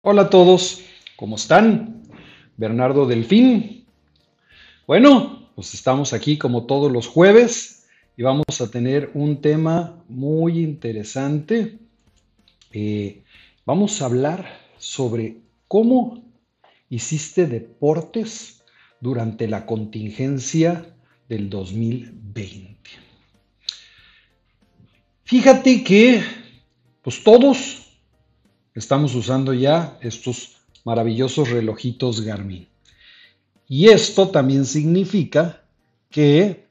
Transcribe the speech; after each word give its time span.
Hola 0.00 0.22
a 0.22 0.30
todos, 0.30 0.82
¿cómo 1.16 1.34
están? 1.34 2.04
Bernardo 2.56 3.04
Delfín. 3.04 3.84
Bueno, 4.86 5.50
pues 5.56 5.74
estamos 5.74 6.12
aquí 6.12 6.38
como 6.38 6.66
todos 6.66 6.92
los 6.92 7.08
jueves 7.08 7.88
y 8.16 8.22
vamos 8.22 8.60
a 8.60 8.70
tener 8.70 9.10
un 9.14 9.40
tema 9.40 10.04
muy 10.08 10.60
interesante. 10.60 11.80
Eh, 12.70 13.24
vamos 13.66 14.00
a 14.00 14.04
hablar 14.04 14.46
sobre 14.78 15.38
cómo 15.66 16.22
hiciste 16.88 17.48
deportes 17.48 18.62
durante 19.00 19.48
la 19.48 19.66
contingencia 19.66 20.94
del 21.28 21.50
2020. 21.50 22.78
Fíjate 25.24 25.82
que 25.82 26.22
pues 27.02 27.24
todos 27.24 27.87
estamos 28.78 29.14
usando 29.14 29.52
ya 29.52 29.98
estos 30.00 30.56
maravillosos 30.84 31.50
relojitos 31.50 32.20
Garmin. 32.20 32.66
Y 33.68 33.88
esto 33.88 34.28
también 34.28 34.64
significa 34.64 35.62
que 36.10 36.64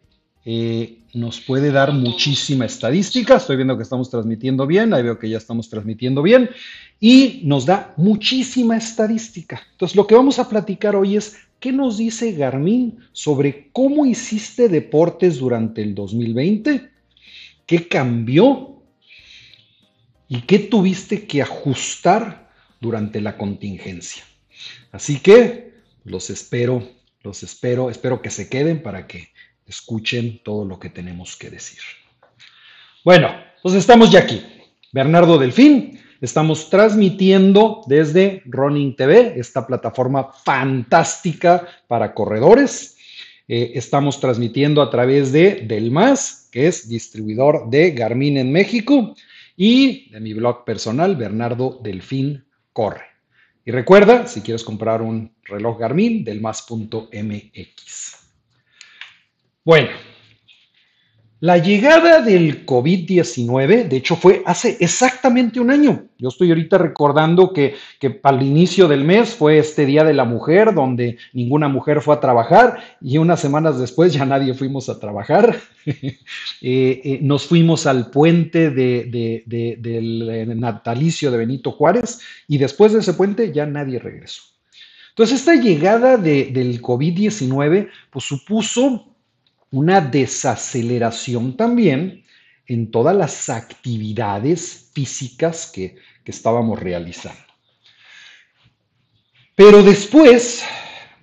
eh, 0.45 0.97
nos 1.13 1.41
puede 1.41 1.71
dar 1.71 1.93
muchísima 1.93 2.65
estadística. 2.65 3.35
Estoy 3.35 3.57
viendo 3.57 3.75
que 3.75 3.83
estamos 3.83 4.09
transmitiendo 4.09 4.65
bien, 4.65 4.93
ahí 4.93 5.03
veo 5.03 5.19
que 5.19 5.29
ya 5.29 5.37
estamos 5.37 5.69
transmitiendo 5.69 6.21
bien. 6.23 6.49
Y 6.99 7.41
nos 7.43 7.65
da 7.65 7.93
muchísima 7.97 8.77
estadística. 8.77 9.61
Entonces, 9.73 9.95
lo 9.95 10.07
que 10.07 10.15
vamos 10.15 10.39
a 10.39 10.49
platicar 10.49 10.95
hoy 10.95 11.17
es 11.17 11.37
qué 11.59 11.71
nos 11.71 11.97
dice 11.97 12.31
Garmin 12.31 12.97
sobre 13.11 13.69
cómo 13.73 14.05
hiciste 14.05 14.69
deportes 14.69 15.39
durante 15.39 15.83
el 15.83 15.93
2020, 15.93 16.89
qué 17.65 17.87
cambió 17.87 18.76
y 20.29 20.41
qué 20.41 20.59
tuviste 20.59 21.25
que 21.25 21.41
ajustar 21.41 22.49
durante 22.79 23.21
la 23.21 23.37
contingencia. 23.37 24.23
Así 24.91 25.19
que 25.19 25.73
los 26.03 26.29
espero, 26.29 26.87
los 27.23 27.43
espero, 27.43 27.89
espero 27.89 28.21
que 28.21 28.29
se 28.29 28.49
queden 28.49 28.81
para 28.81 29.07
que 29.07 29.29
escuchen 29.65 30.41
todo 30.43 30.65
lo 30.65 30.79
que 30.79 30.89
tenemos 30.89 31.35
que 31.35 31.49
decir. 31.49 31.79
Bueno, 33.03 33.29
pues 33.61 33.75
estamos 33.75 34.11
ya 34.11 34.19
aquí. 34.19 34.43
Bernardo 34.91 35.37
Delfín, 35.37 35.99
estamos 36.21 36.69
transmitiendo 36.69 37.81
desde 37.87 38.41
Running 38.45 38.95
TV, 38.95 39.33
esta 39.37 39.67
plataforma 39.67 40.31
fantástica 40.31 41.67
para 41.87 42.13
corredores. 42.13 42.97
Eh, 43.47 43.71
estamos 43.75 44.19
transmitiendo 44.19 44.81
a 44.81 44.89
través 44.89 45.31
de 45.31 45.65
Delmas, 45.67 46.49
que 46.51 46.67
es 46.67 46.89
distribuidor 46.89 47.69
de 47.69 47.91
Garmin 47.91 48.37
en 48.37 48.51
México 48.51 49.15
y 49.57 50.09
de 50.11 50.19
mi 50.21 50.33
blog 50.33 50.63
personal, 50.63 51.17
Bernardo 51.17 51.79
Delfín 51.83 52.45
Corre. 52.71 53.07
Y 53.65 53.71
recuerda, 53.71 54.27
si 54.27 54.41
quieres 54.41 54.63
comprar 54.63 55.01
un 55.01 55.35
reloj 55.43 55.79
Garmin, 55.79 56.23
del 56.23 56.39
más.mx. 56.39 58.17
Bueno, 59.65 59.89
la 61.39 61.59
llegada 61.59 62.21
del 62.21 62.65
COVID-19, 62.65 63.87
de 63.87 63.97
hecho, 63.97 64.15
fue 64.15 64.41
hace 64.47 64.75
exactamente 64.79 65.59
un 65.59 65.69
año. 65.69 66.05
Yo 66.17 66.29
estoy 66.29 66.49
ahorita 66.49 66.79
recordando 66.79 67.53
que, 67.53 67.75
que 67.99 68.19
al 68.23 68.41
inicio 68.41 68.87
del 68.87 69.03
mes 69.03 69.35
fue 69.35 69.59
este 69.59 69.85
Día 69.85 70.03
de 70.03 70.15
la 70.15 70.25
Mujer, 70.25 70.73
donde 70.73 71.17
ninguna 71.33 71.67
mujer 71.67 72.01
fue 72.01 72.15
a 72.15 72.19
trabajar 72.19 72.79
y 73.01 73.19
unas 73.19 73.39
semanas 73.39 73.79
después 73.79 74.13
ya 74.13 74.25
nadie 74.25 74.55
fuimos 74.55 74.89
a 74.89 74.99
trabajar. 74.99 75.59
Eh, 76.59 77.01
eh, 77.03 77.19
nos 77.21 77.45
fuimos 77.45 77.85
al 77.85 78.09
puente 78.09 78.71
de, 78.71 79.43
del 79.45 80.59
natalicio 80.59 81.31
de 81.31 81.37
Benito 81.37 81.71
Juárez 81.71 82.19
y 82.47 82.57
después 82.57 82.91
de 82.91 82.99
ese 82.99 83.13
puente 83.13 83.53
ya 83.53 83.65
nadie 83.65 83.99
regresó. 83.99 84.41
Entonces, 85.09 85.39
esta 85.39 85.55
llegada 85.55 86.17
del 86.17 86.81
COVID-19 86.81 87.89
pues, 88.11 88.25
supuso 88.25 89.16
una 89.71 90.01
desaceleración 90.01 91.57
también 91.57 92.23
en 92.67 92.91
todas 92.91 93.15
las 93.15 93.49
actividades 93.49 94.89
físicas 94.93 95.71
que, 95.73 95.95
estábamos 96.25 96.77
realizando. 96.77 97.39
Pero 99.55 99.81
después 99.81 100.61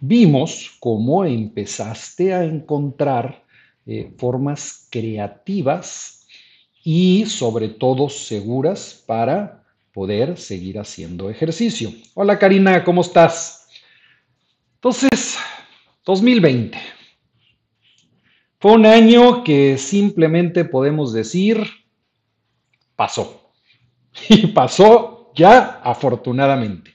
vimos 0.01 0.79
cómo 0.81 1.27
empezaste 1.27 2.33
a 2.33 2.43
encontrar 2.43 3.45
eh, 3.85 4.15
formas 4.17 4.89
creativas 4.91 6.27
y 6.83 7.27
sobre 7.27 7.69
todo 7.69 8.09
seguras 8.09 9.05
para 9.07 9.63
poder 9.93 10.39
seguir 10.39 10.79
haciendo 10.79 11.29
ejercicio. 11.29 11.93
Hola 12.15 12.39
Karina, 12.39 12.83
¿cómo 12.83 13.03
estás? 13.03 13.69
Entonces, 14.77 15.37
2020. 16.07 17.04
Fue 18.65 18.73
un 18.73 18.87
año 18.87 19.45
que 19.45 19.77
simplemente 19.77 20.65
podemos 20.65 21.13
decir 21.13 21.67
pasó. 22.97 23.53
Y 24.31 24.47
pasó 24.47 25.33
ya 25.35 25.83
afortunadamente. 25.85 26.95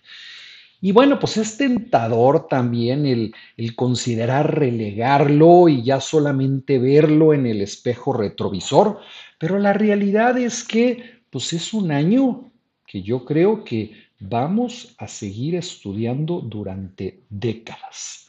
Y 0.81 0.91
bueno, 0.93 1.19
pues 1.19 1.37
es 1.37 1.57
tentador 1.57 2.47
también 2.47 3.05
el, 3.05 3.75
considerar 3.75 4.57
relegarlo 4.57 5.69
y 5.69 5.83
ya 5.83 6.01
solamente 6.01 6.79
verlo 6.79 7.35
en 7.35 7.45
el 7.45 7.61
espejo 7.61 8.13
retrovisor, 8.13 9.01
pero 9.37 9.59
la 9.59 9.71
realidad 9.71 10.39
es 10.39 10.63
que 10.63 11.21
pues 11.29 11.53
es 11.53 11.71
un 11.71 11.91
año 11.91 12.51
que 12.87 13.03
yo 13.03 13.25
creo 13.25 13.63
que 13.63 13.93
vamos 14.19 14.95
a 14.97 15.07
seguir 15.07 15.53
estudiando 15.53 16.41
durante 16.41 17.21
décadas. 17.29 18.27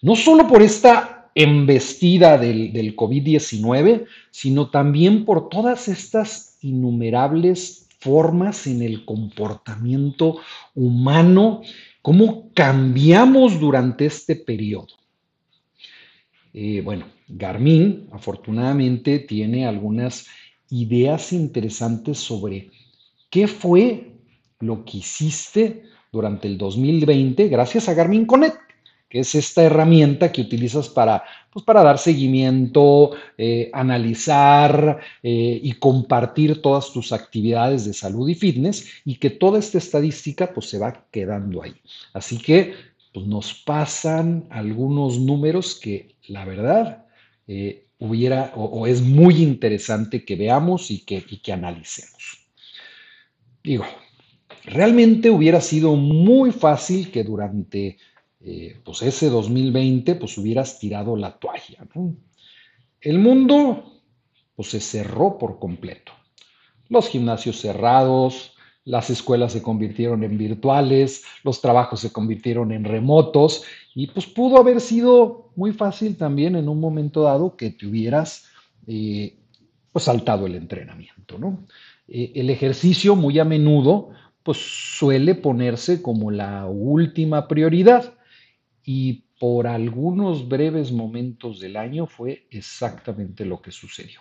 No 0.00 0.16
solo 0.16 0.48
por 0.48 0.62
esta 0.62 1.21
embestida 1.34 2.38
del, 2.38 2.72
del 2.72 2.96
COVID-19, 2.96 4.06
sino 4.30 4.70
también 4.70 5.24
por 5.24 5.48
todas 5.48 5.88
estas 5.88 6.58
innumerables 6.62 7.88
formas 8.02 8.66
en 8.66 8.82
el 8.82 9.04
comportamiento 9.04 10.38
humano, 10.74 11.62
cómo 12.02 12.50
cambiamos 12.52 13.60
durante 13.60 14.06
este 14.06 14.34
periodo. 14.34 14.88
Eh, 16.52 16.82
bueno, 16.84 17.06
Garmin 17.28 18.08
afortunadamente 18.12 19.20
tiene 19.20 19.66
algunas 19.66 20.26
ideas 20.68 21.32
interesantes 21.32 22.18
sobre 22.18 22.70
qué 23.30 23.46
fue 23.46 24.16
lo 24.60 24.84
que 24.84 24.98
hiciste 24.98 25.84
durante 26.10 26.48
el 26.48 26.58
2020 26.58 27.48
gracias 27.48 27.88
a 27.88 27.94
Garmin 27.94 28.26
Connect 28.26 28.58
que 29.12 29.20
es 29.20 29.34
esta 29.34 29.62
herramienta 29.62 30.32
que 30.32 30.40
utilizas 30.40 30.88
para, 30.88 31.22
pues, 31.52 31.66
para 31.66 31.82
dar 31.82 31.98
seguimiento, 31.98 33.10
eh, 33.36 33.68
analizar 33.74 35.00
eh, 35.22 35.60
y 35.62 35.72
compartir 35.72 36.62
todas 36.62 36.94
tus 36.94 37.12
actividades 37.12 37.84
de 37.84 37.92
salud 37.92 38.26
y 38.26 38.34
fitness 38.34 38.88
y 39.04 39.16
que 39.16 39.28
toda 39.28 39.58
esta 39.58 39.76
estadística 39.76 40.54
pues, 40.54 40.70
se 40.70 40.78
va 40.78 41.04
quedando 41.10 41.62
ahí. 41.62 41.74
Así 42.14 42.38
que 42.38 42.72
pues, 43.12 43.26
nos 43.26 43.52
pasan 43.52 44.46
algunos 44.48 45.18
números 45.18 45.74
que 45.78 46.16
la 46.28 46.46
verdad 46.46 47.04
eh, 47.46 47.88
hubiera 47.98 48.54
o, 48.56 48.86
es 48.86 49.02
muy 49.02 49.42
interesante 49.42 50.24
que 50.24 50.36
veamos 50.36 50.90
y 50.90 51.04
que, 51.04 51.22
y 51.28 51.36
que 51.42 51.52
analicemos. 51.52 52.48
Digo, 53.62 53.84
realmente 54.64 55.28
hubiera 55.28 55.60
sido 55.60 55.96
muy 55.96 56.50
fácil 56.50 57.10
que 57.10 57.24
durante 57.24 57.98
eh, 58.44 58.80
pues 58.84 59.02
ese 59.02 59.30
2020, 59.30 60.16
pues 60.16 60.36
hubieras 60.38 60.78
tirado 60.78 61.16
la 61.16 61.38
toalla. 61.38 61.86
El 63.00 63.18
mundo, 63.18 64.00
pues 64.56 64.68
se 64.70 64.80
cerró 64.80 65.38
por 65.38 65.58
completo. 65.58 66.12
Los 66.88 67.08
gimnasios 67.08 67.60
cerrados, 67.60 68.52
las 68.84 69.10
escuelas 69.10 69.52
se 69.52 69.62
convirtieron 69.62 70.24
en 70.24 70.36
virtuales, 70.36 71.22
los 71.44 71.60
trabajos 71.60 72.00
se 72.00 72.12
convirtieron 72.12 72.72
en 72.72 72.84
remotos 72.84 73.62
y 73.94 74.08
pues 74.08 74.26
pudo 74.26 74.58
haber 74.58 74.80
sido 74.80 75.52
muy 75.54 75.72
fácil 75.72 76.16
también 76.16 76.56
en 76.56 76.68
un 76.68 76.80
momento 76.80 77.22
dado 77.22 77.56
que 77.56 77.70
te 77.70 77.86
hubieras 77.86 78.46
eh, 78.88 79.36
pues 79.92 80.06
saltado 80.06 80.46
el 80.46 80.56
entrenamiento, 80.56 81.38
¿no? 81.38 81.64
Eh, 82.08 82.32
el 82.34 82.50
ejercicio 82.50 83.14
muy 83.14 83.38
a 83.38 83.44
menudo 83.44 84.10
pues 84.42 84.58
suele 84.58 85.36
ponerse 85.36 86.02
como 86.02 86.32
la 86.32 86.66
última 86.66 87.46
prioridad 87.46 88.14
y 88.84 89.24
por 89.38 89.66
algunos 89.66 90.48
breves 90.48 90.92
momentos 90.92 91.60
del 91.60 91.76
año 91.76 92.06
fue 92.06 92.46
exactamente 92.50 93.44
lo 93.44 93.60
que 93.60 93.70
sucedió. 93.70 94.20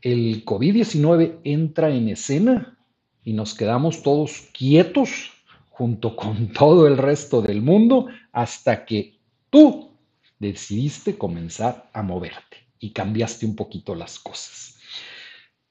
El 0.00 0.44
COVID-19 0.44 1.40
entra 1.44 1.90
en 1.90 2.08
escena 2.08 2.78
y 3.22 3.32
nos 3.32 3.54
quedamos 3.54 4.02
todos 4.02 4.48
quietos 4.56 5.30
junto 5.68 6.16
con 6.16 6.48
todo 6.52 6.86
el 6.86 6.96
resto 6.96 7.42
del 7.42 7.62
mundo 7.62 8.06
hasta 8.32 8.84
que 8.84 9.18
tú 9.50 9.90
decidiste 10.38 11.18
comenzar 11.18 11.90
a 11.92 12.02
moverte 12.02 12.58
y 12.78 12.92
cambiaste 12.92 13.44
un 13.44 13.54
poquito 13.54 13.94
las 13.94 14.18
cosas. 14.18 14.78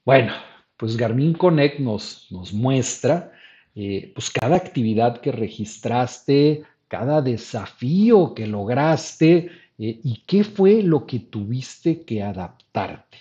Bueno, 0.04 0.32
pues 0.76 0.96
Garmin 0.96 1.34
Connect 1.34 1.80
nos, 1.80 2.28
muestra 2.52 3.32
eh, 3.74 4.12
pues 4.14 4.30
cada 4.30 4.56
actividad 4.56 5.20
que 5.20 5.32
registraste, 5.32 6.64
cada 6.90 7.22
desafío 7.22 8.34
que 8.34 8.48
lograste 8.48 9.48
eh, 9.78 10.00
y 10.02 10.24
qué 10.26 10.42
fue 10.42 10.82
lo 10.82 11.06
que 11.06 11.20
tuviste 11.20 12.02
que 12.02 12.20
adaptarte. 12.20 13.16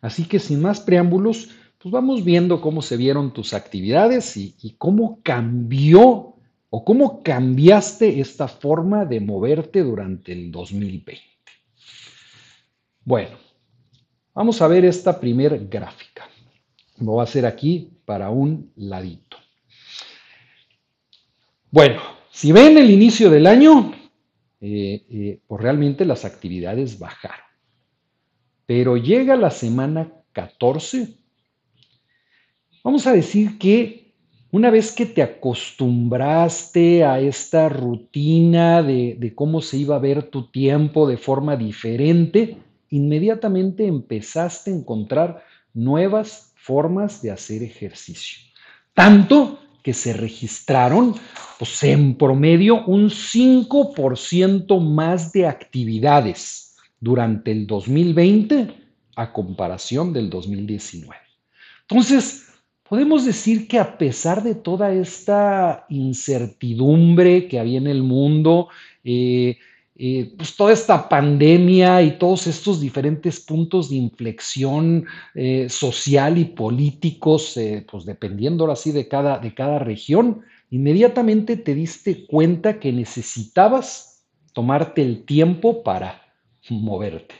Así 0.00 0.24
que 0.24 0.40
sin 0.40 0.60
más 0.60 0.80
preámbulos, 0.80 1.50
pues 1.78 1.92
vamos 1.92 2.24
viendo 2.24 2.60
cómo 2.60 2.82
se 2.82 2.96
vieron 2.96 3.32
tus 3.32 3.54
actividades 3.54 4.36
y, 4.36 4.56
y 4.60 4.72
cómo 4.72 5.20
cambió 5.22 6.34
o 6.70 6.84
cómo 6.84 7.22
cambiaste 7.22 8.18
esta 8.18 8.48
forma 8.48 9.04
de 9.04 9.20
moverte 9.20 9.84
durante 9.84 10.32
el 10.32 10.50
2020. 10.50 11.22
Bueno, 13.04 13.36
vamos 14.34 14.60
a 14.60 14.66
ver 14.66 14.84
esta 14.84 15.20
primer 15.20 15.68
gráfica. 15.68 16.28
Lo 16.98 17.12
voy 17.12 17.20
a 17.20 17.24
hacer 17.24 17.46
aquí 17.46 17.92
para 18.04 18.30
un 18.30 18.72
ladito. 18.74 19.36
Bueno, 21.70 22.11
si 22.32 22.50
ven 22.50 22.78
el 22.78 22.90
inicio 22.90 23.30
del 23.30 23.46
año, 23.46 23.92
eh, 24.62 25.04
eh, 25.10 25.40
pues 25.46 25.62
realmente 25.62 26.06
las 26.06 26.24
actividades 26.24 26.98
bajaron. 26.98 27.44
Pero 28.64 28.96
llega 28.96 29.36
la 29.36 29.50
semana 29.50 30.10
14, 30.32 31.08
vamos 32.82 33.06
a 33.06 33.12
decir 33.12 33.58
que 33.58 34.14
una 34.50 34.70
vez 34.70 34.92
que 34.92 35.04
te 35.04 35.20
acostumbraste 35.20 37.04
a 37.04 37.20
esta 37.20 37.68
rutina 37.68 38.82
de, 38.82 39.16
de 39.18 39.34
cómo 39.34 39.60
se 39.60 39.76
iba 39.76 39.96
a 39.96 40.00
ver 40.00 40.22
tu 40.22 40.50
tiempo 40.50 41.06
de 41.06 41.18
forma 41.18 41.54
diferente, 41.56 42.56
inmediatamente 42.88 43.86
empezaste 43.86 44.70
a 44.70 44.74
encontrar 44.74 45.44
nuevas 45.74 46.54
formas 46.56 47.20
de 47.20 47.30
hacer 47.30 47.62
ejercicio. 47.62 48.38
Tanto 48.94 49.58
que 49.82 49.92
se 49.92 50.12
registraron, 50.12 51.14
pues 51.58 51.82
en 51.82 52.14
promedio 52.16 52.84
un 52.86 53.10
5% 53.10 54.80
más 54.80 55.32
de 55.32 55.46
actividades 55.46 56.76
durante 57.00 57.50
el 57.50 57.66
2020 57.66 58.74
a 59.16 59.32
comparación 59.32 60.12
del 60.12 60.30
2019. 60.30 61.14
Entonces, 61.88 62.46
podemos 62.88 63.24
decir 63.24 63.68
que 63.68 63.78
a 63.78 63.98
pesar 63.98 64.42
de 64.42 64.54
toda 64.54 64.92
esta 64.92 65.84
incertidumbre 65.88 67.48
que 67.48 67.58
había 67.58 67.78
en 67.78 67.86
el 67.86 68.02
mundo, 68.02 68.68
eh, 69.04 69.58
eh, 69.94 70.32
pues 70.38 70.56
toda 70.56 70.72
esta 70.72 71.08
pandemia 71.08 72.02
y 72.02 72.12
todos 72.12 72.46
estos 72.46 72.80
diferentes 72.80 73.40
puntos 73.40 73.90
de 73.90 73.96
inflexión 73.96 75.04
eh, 75.34 75.68
social 75.68 76.38
y 76.38 76.46
políticos, 76.46 77.56
eh, 77.58 77.84
pues 77.90 78.06
dependiendo 78.06 78.64
ahora 78.64 78.80
de 78.82 79.08
cada, 79.08 79.38
de 79.38 79.54
cada 79.54 79.78
región, 79.78 80.42
inmediatamente 80.70 81.56
te 81.58 81.74
diste 81.74 82.26
cuenta 82.26 82.80
que 82.80 82.90
necesitabas 82.90 84.24
tomarte 84.54 85.02
el 85.02 85.24
tiempo 85.24 85.82
para 85.82 86.22
moverte. 86.70 87.34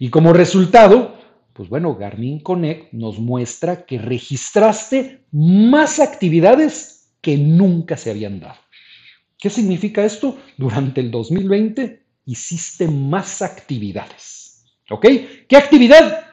Y 0.00 0.10
como 0.10 0.32
resultado, 0.32 1.14
pues 1.52 1.68
bueno, 1.68 1.94
Garmin 1.94 2.40
Connect 2.40 2.92
nos 2.92 3.18
muestra 3.18 3.84
que 3.84 3.98
registraste 3.98 5.22
más 5.30 6.00
actividades 6.00 7.12
que 7.20 7.36
nunca 7.36 7.96
se 7.96 8.10
habían 8.10 8.40
dado. 8.40 8.58
¿Qué 9.38 9.50
significa 9.50 10.04
esto? 10.04 10.36
Durante 10.56 11.00
el 11.00 11.10
2020 11.10 12.02
hiciste 12.26 12.88
más 12.88 13.40
actividades. 13.40 14.64
¿Ok? 14.90 15.06
¿Qué 15.48 15.56
actividad? 15.56 16.26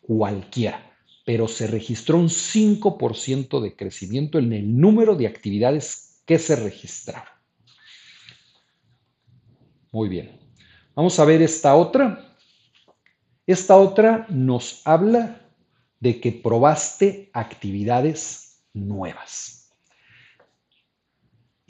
Cualquiera. 0.00 0.90
Pero 1.24 1.46
se 1.46 1.68
registró 1.68 2.18
un 2.18 2.28
5% 2.28 3.60
de 3.60 3.76
crecimiento 3.76 4.38
en 4.38 4.52
el 4.52 4.76
número 4.76 5.14
de 5.14 5.28
actividades 5.28 6.20
que 6.26 6.38
se 6.38 6.56
registraron. 6.56 7.32
Muy 9.92 10.08
bien. 10.08 10.40
Vamos 10.96 11.18
a 11.20 11.24
ver 11.24 11.42
esta 11.42 11.76
otra. 11.76 12.36
Esta 13.46 13.76
otra 13.76 14.26
nos 14.30 14.82
habla 14.84 15.48
de 16.00 16.20
que 16.20 16.32
probaste 16.32 17.30
actividades 17.32 18.64
nuevas. 18.72 19.61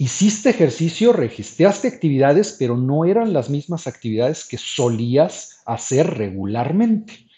Hiciste 0.02 0.50
ejercicio, 0.50 1.12
registraste 1.12 1.86
actividades, 1.86 2.56
pero 2.58 2.76
no 2.76 3.04
eran 3.04 3.32
las 3.32 3.48
mismas 3.48 3.86
actividades 3.86 4.44
que 4.44 4.58
solías 4.58 5.62
hacer 5.64 6.18
regularmente. 6.18 7.28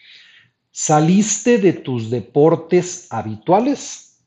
Saliste 0.70 1.58
de 1.58 1.74
tus 1.74 2.08
deportes 2.08 3.06
habituales 3.10 4.24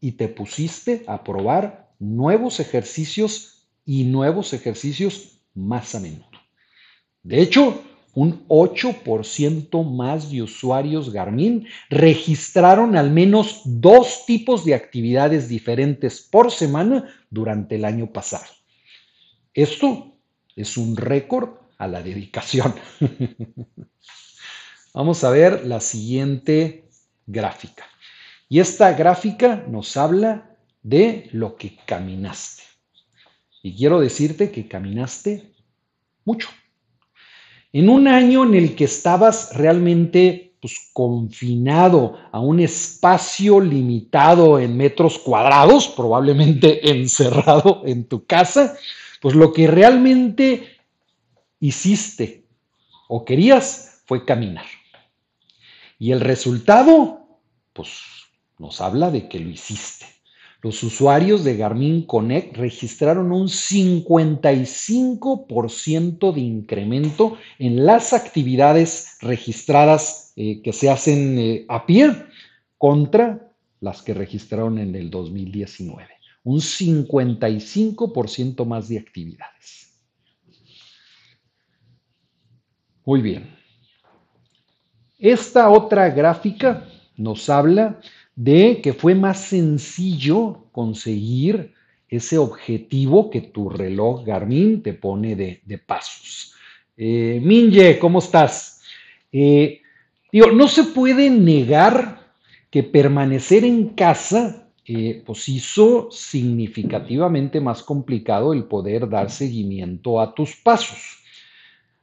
y 0.00 0.12
te 0.12 0.28
pusiste 0.28 1.04
a 1.06 1.22
probar 1.24 1.92
nuevos 1.98 2.58
ejercicios 2.58 3.68
y 3.84 4.04
nuevos 4.04 4.54
ejercicios 4.54 5.42
más 5.52 5.94
a 5.94 6.00
menudo. 6.00 6.40
De 7.22 7.42
hecho, 7.42 7.84
un 8.14 8.46
8% 8.48 9.84
más 9.90 10.30
de 10.30 10.42
usuarios 10.42 11.12
Garmin 11.12 11.66
registraron 11.90 12.96
al 12.96 13.10
menos 13.10 13.62
dos 13.64 14.24
tipos 14.26 14.64
de 14.64 14.74
actividades 14.74 15.48
diferentes 15.48 16.20
por 16.20 16.52
semana 16.52 17.12
durante 17.30 17.74
el 17.76 17.84
año 17.84 18.12
pasado. 18.12 18.46
Esto 19.52 20.16
es 20.56 20.76
un 20.76 20.96
récord 20.96 21.50
a 21.78 21.88
la 21.88 22.02
dedicación. 22.02 22.74
Vamos 24.94 25.24
a 25.24 25.30
ver 25.30 25.66
la 25.66 25.80
siguiente 25.80 26.88
gráfica. 27.26 27.84
Y 28.48 28.60
esta 28.60 28.92
gráfica 28.92 29.64
nos 29.68 29.96
habla 29.96 30.56
de 30.82 31.28
lo 31.32 31.56
que 31.56 31.76
caminaste. 31.86 32.62
Y 33.62 33.74
quiero 33.74 33.98
decirte 33.98 34.52
que 34.52 34.68
caminaste 34.68 35.50
mucho. 36.24 36.48
En 37.74 37.88
un 37.88 38.06
año 38.06 38.44
en 38.44 38.54
el 38.54 38.76
que 38.76 38.84
estabas 38.84 39.50
realmente 39.52 40.54
pues, 40.60 40.90
confinado 40.92 42.16
a 42.30 42.38
un 42.38 42.60
espacio 42.60 43.58
limitado 43.58 44.60
en 44.60 44.76
metros 44.76 45.18
cuadrados, 45.18 45.88
probablemente 45.88 46.88
encerrado 46.88 47.82
en 47.84 48.04
tu 48.04 48.26
casa, 48.26 48.76
pues 49.20 49.34
lo 49.34 49.52
que 49.52 49.66
realmente 49.66 50.76
hiciste 51.58 52.44
o 53.08 53.24
querías 53.24 54.02
fue 54.06 54.24
caminar. 54.24 54.66
Y 55.98 56.12
el 56.12 56.20
resultado, 56.20 57.26
pues 57.72 57.90
nos 58.56 58.80
habla 58.80 59.10
de 59.10 59.28
que 59.28 59.40
lo 59.40 59.48
hiciste. 59.48 60.06
Los 60.64 60.82
usuarios 60.82 61.44
de 61.44 61.56
Garmin 61.58 62.06
Connect 62.06 62.56
registraron 62.56 63.30
un 63.32 63.48
55% 63.48 66.32
de 66.32 66.40
incremento 66.40 67.36
en 67.58 67.84
las 67.84 68.14
actividades 68.14 69.18
registradas 69.20 70.32
eh, 70.36 70.62
que 70.62 70.72
se 70.72 70.88
hacen 70.88 71.38
eh, 71.38 71.66
a 71.68 71.84
pie 71.84 72.16
contra 72.78 73.52
las 73.80 74.00
que 74.00 74.14
registraron 74.14 74.78
en 74.78 74.94
el 74.94 75.10
2019. 75.10 76.08
Un 76.44 76.60
55% 76.60 78.64
más 78.64 78.88
de 78.88 79.00
actividades. 79.00 79.92
Muy 83.04 83.20
bien. 83.20 83.54
Esta 85.18 85.68
otra 85.68 86.08
gráfica 86.08 86.88
nos 87.18 87.50
habla 87.50 88.00
de 88.36 88.80
que 88.82 88.92
fue 88.92 89.14
más 89.14 89.40
sencillo 89.40 90.66
conseguir 90.72 91.72
ese 92.08 92.38
objetivo 92.38 93.30
que 93.30 93.40
tu 93.40 93.68
reloj 93.68 94.24
Garmin 94.24 94.82
te 94.82 94.92
pone 94.92 95.36
de, 95.36 95.78
pasos. 95.78 96.54
Eh, 96.96 97.40
Minje, 97.42 97.98
¿cómo 97.98 98.18
estás? 98.18 98.82
Eh, 99.32 99.80
digo, 100.30 100.52
no 100.52 100.68
se 100.68 100.84
puede 100.84 101.30
negar 101.30 102.32
que 102.70 102.82
permanecer 102.82 103.64
en 103.64 103.90
casa 103.90 104.68
eh, 104.86 105.22
pues 105.24 105.48
hizo 105.48 106.08
significativamente 106.10 107.60
más 107.60 107.82
complicado 107.82 108.52
el 108.52 108.64
poder 108.64 109.08
dar 109.08 109.30
seguimiento 109.30 110.20
a 110.20 110.34
tus 110.34 110.56
pasos 110.56 111.23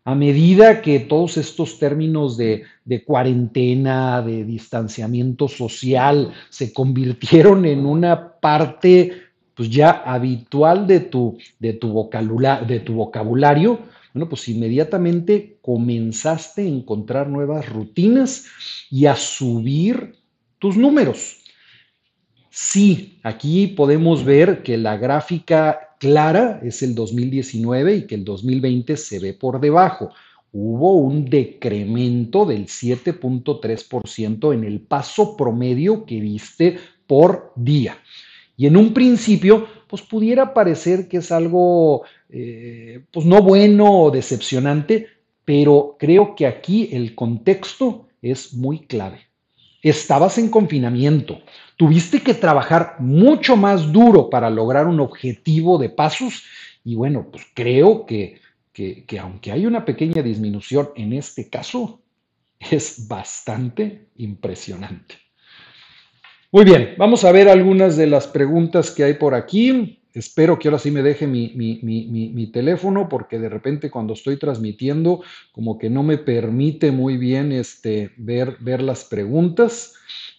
a 0.04 0.16
medida 0.16 0.82
que 0.82 1.00
todos 1.00 1.38
estos 1.38 1.78
términos 1.78 2.36
de, 2.38 2.64
cuarentena, 3.06 4.22
de 4.22 4.44
distanciamiento 4.44 5.48
social, 5.48 6.34
se 6.50 6.74
convirtieron 6.74 7.66
en 7.66 7.86
una 7.86 8.40
parte 8.40 9.22
pues 9.54 9.70
ya 9.70 9.92
habitual 9.92 10.88
de 10.88 11.02
tu, 11.02 11.38
de 11.60 11.74
tu, 11.74 12.10
de 12.68 12.80
tu 12.80 12.94
vocabulario, 12.94 13.80
bueno, 14.14 14.28
pues 14.28 14.48
inmediatamente 14.50 15.58
comenzaste 15.62 16.64
a 16.64 16.66
encontrar 16.66 17.30
nuevas 17.30 17.70
rutinas 17.70 18.48
y 18.90 19.06
a 19.06 19.16
subir 19.16 20.16
tus 20.58 20.78
números. 20.78 21.44
Sí, 22.50 23.20
aquí 23.24 23.68
podemos 23.68 24.26
ver 24.26 24.64
que 24.64 24.78
la 24.78 24.98
gráfica 24.98 25.91
clara 26.02 26.60
es 26.64 26.82
el 26.82 26.96
2019 26.96 27.96
y 27.96 28.08
que 28.08 28.16
el 28.16 28.26
2020 28.26 28.98
se 28.98 29.20
ve 29.20 29.34
por 29.34 29.62
debajo. 29.62 30.10
Hubo 30.52 30.96
un 30.96 31.26
decremento 31.26 32.44
del 32.48 32.66
7.3% 32.66 34.52
en 34.52 34.64
el 34.64 34.82
paso 34.82 35.38
promedio 35.38 36.04
que 36.08 36.20
viste 36.20 36.80
por 37.06 37.54
día. 37.56 38.00
Y 38.58 38.66
en 38.66 38.78
un 38.78 38.96
principio, 38.96 39.68
pues 39.88 40.02
pudiera 40.02 40.56
parecer 40.56 41.08
que 41.08 41.18
es 41.18 41.32
algo, 41.32 42.02
eh, 42.30 43.04
pues 43.12 43.28
no 43.28 43.44
bueno 43.44 44.02
o 44.02 44.10
decepcionante, 44.10 45.06
pero 45.46 45.98
creo 46.00 46.36
que 46.36 46.48
aquí 46.48 46.90
el 46.94 47.14
contexto 47.14 48.08
es 48.24 48.56
muy 48.56 48.80
clave. 48.80 49.31
Estabas 49.82 50.38
en 50.38 50.50
confinamiento, 50.50 51.42
tuviste 51.76 52.22
que 52.22 52.34
trabajar 52.34 52.98
mucho 53.00 53.56
más 53.56 53.92
duro 53.92 54.30
para 54.30 54.50
lograr 54.50 54.88
un 54.88 55.00
objetivo 55.00 55.78
de 55.78 55.90
pasos 55.90 56.44
y 56.84 56.96
bueno, 56.96 57.28
pues 57.32 57.46
creo 57.54 58.06
que, 58.06 58.40
que, 58.74 59.06
que 59.06 59.20
aunque 59.20 59.52
hay 59.52 59.66
una 59.66 59.84
pequeña 59.84 60.22
disminución 60.22 60.90
en 60.96 61.14
este 61.14 61.50
caso, 61.50 62.02
es 62.60 63.08
bastante 63.08 64.10
impresionante. 64.18 65.16
Muy 66.52 66.66
bien, 66.66 66.96
vamos 66.98 67.24
a 67.24 67.32
ver 67.32 67.48
algunas 67.48 67.96
de 67.96 68.08
las 68.08 68.28
preguntas 68.28 68.92
que 68.92 69.06
hay 69.06 69.14
por 69.14 69.34
aquí. 69.34 70.01
Espero 70.14 70.60
que 70.60 70.68
ahora 70.68 70.80
sí 70.80 70.92
me 70.92 71.04
deje 71.04 71.26
mi, 71.26 72.52
teléfono 72.52 73.08
porque 73.08 73.40
de 73.40 73.50
repente 73.50 73.90
cuando 73.90 74.14
estoy 74.14 74.38
transmitiendo 74.38 75.22
como 75.52 75.78
que 75.78 75.90
no 75.90 76.04
me 76.04 76.18
permite 76.18 76.92
muy 76.92 77.18
bien 77.18 77.52
este, 77.52 78.12
ver, 78.18 78.58
ver 78.60 78.82
las 78.82 79.06
preguntas. 79.06 79.94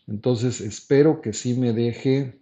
Entonces 0.06 0.60
espero 0.60 1.22
que 1.22 1.32
sí 1.32 1.54
me 1.54 1.72
deje, 1.72 2.40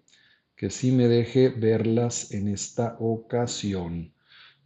que 0.57 0.71
sí 0.71 0.91
me 0.91 1.07
deje 1.07 1.51
verlas 1.51 2.33
en 2.33 2.49
esta 2.49 2.97
ocasión. 2.99 4.13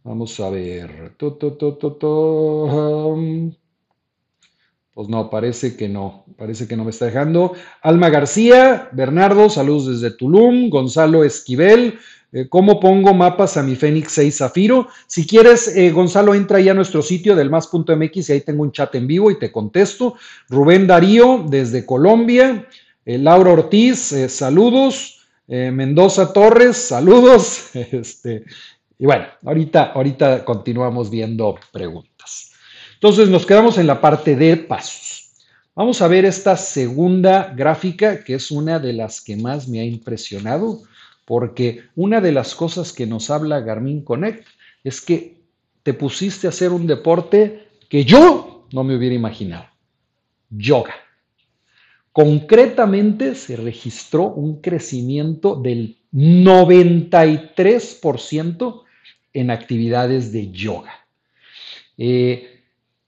Vamos 0.03 0.39
a 0.39 0.49
ver. 0.49 1.15
Pues 4.95 5.09
no, 5.09 5.29
parece 5.29 5.75
que 5.75 5.89
no, 5.89 6.25
parece 6.37 6.69
que 6.69 6.77
no 6.77 6.85
me 6.85 6.91
está 6.91 7.05
dejando. 7.05 7.53
Alma 7.81 8.09
García, 8.09 8.87
Bernardo, 8.93 9.49
saludos 9.49 9.87
desde 9.99 10.15
Tulum, 10.15 10.69
Gonzalo 10.69 11.25
Esquivel, 11.25 11.99
¿cómo 12.49 12.79
pongo 12.79 13.13
mapas 13.13 13.57
a 13.57 13.63
mi 13.63 13.75
Fénix 13.75 14.11
6 14.13 14.37
Zafiro? 14.37 14.87
Si 15.07 15.25
quieres, 15.25 15.75
eh, 15.75 15.91
Gonzalo, 15.91 16.33
entra 16.33 16.59
ya 16.59 16.71
a 16.71 16.75
nuestro 16.75 17.01
sitio 17.01 17.35
del 17.35 17.49
más.mx 17.49 18.29
y 18.29 18.33
ahí 18.33 18.41
tengo 18.41 18.63
un 18.63 18.71
chat 18.71 18.93
en 18.95 19.07
vivo 19.07 19.31
y 19.31 19.39
te 19.39 19.51
contesto. 19.51 20.15
Rubén 20.49 20.87
Darío, 20.87 21.45
desde 21.47 21.85
Colombia, 21.85 22.67
eh, 23.05 23.17
Laura 23.17 23.51
Ortiz, 23.51 24.13
saludos. 24.29 25.11
Mendoza 25.47 26.33
Torres, 26.33 26.75
saludos. 26.75 27.69
Este, 27.73 28.45
y 28.97 29.05
bueno, 29.05 29.25
ahorita, 29.45 29.91
ahorita 29.91 30.43
continuamos 30.43 31.09
viendo 31.09 31.59
preguntas. 31.71 32.51
Entonces 32.95 33.29
nos 33.29 33.45
quedamos 33.45 33.77
en 33.77 33.87
la 33.87 34.01
parte 34.01 34.35
de 34.35 34.57
pasos. 34.57 35.31
Vamos 35.75 36.01
a 36.01 36.07
ver 36.07 36.23
esta 36.23 36.55
segunda 36.55 37.53
gráfica, 37.53 38.23
que 38.23 38.35
es 38.35 38.49
una 38.49 38.79
de 38.79 38.93
las 38.93 39.19
que 39.19 39.35
más 39.35 39.67
me 39.67 39.81
ha 39.81 39.83
impresionado, 39.83 40.83
porque 41.25 41.83
una 41.95 42.21
de 42.21 42.31
las 42.31 42.55
cosas 42.55 42.93
que 42.93 43.05
nos 43.05 43.29
habla 43.29 43.59
Garmin 43.59 44.03
Connect 44.03 44.47
es 44.83 45.01
que 45.01 45.43
te 45.83 45.93
pusiste 45.93 46.47
a 46.47 46.51
hacer 46.51 46.71
un 46.71 46.87
deporte 46.87 47.67
que 47.89 48.05
yo 48.05 48.67
no 48.71 48.83
me 48.83 48.95
hubiera 48.95 49.15
imaginado. 49.15 49.65
Yoga. 50.49 50.95
Concretamente 52.11 53.35
se 53.35 53.55
registró 53.57 54.29
un 54.29 54.61
crecimiento 54.61 55.55
del 55.55 55.97
93% 56.13 58.83
en 59.33 59.51
actividades 59.51 60.31
de 60.31 60.49
yoga. 60.51 61.05
Eh, 61.97 62.55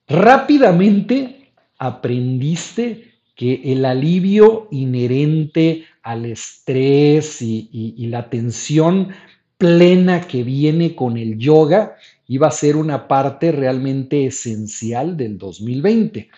Rápidamente 0.07 1.51
aprendiste 1.77 3.11
que 3.35 3.61
el 3.65 3.83
alivio 3.83 4.69
inherente 4.71 5.85
al 6.07 6.25
estrés 6.25 7.41
y, 7.41 8.07
la 8.07 8.29
tensión 8.29 9.09
plena 9.57 10.21
que 10.21 10.43
viene 10.43 10.95
con 10.95 11.17
el 11.17 11.37
yoga 11.37 11.97
iba 12.27 12.47
a 12.47 12.51
ser 12.51 12.77
una 12.77 13.09
parte 13.09 13.51
realmente 13.51 14.25
esencial 14.25 15.17
del 15.17 15.37
2020. 15.37 16.29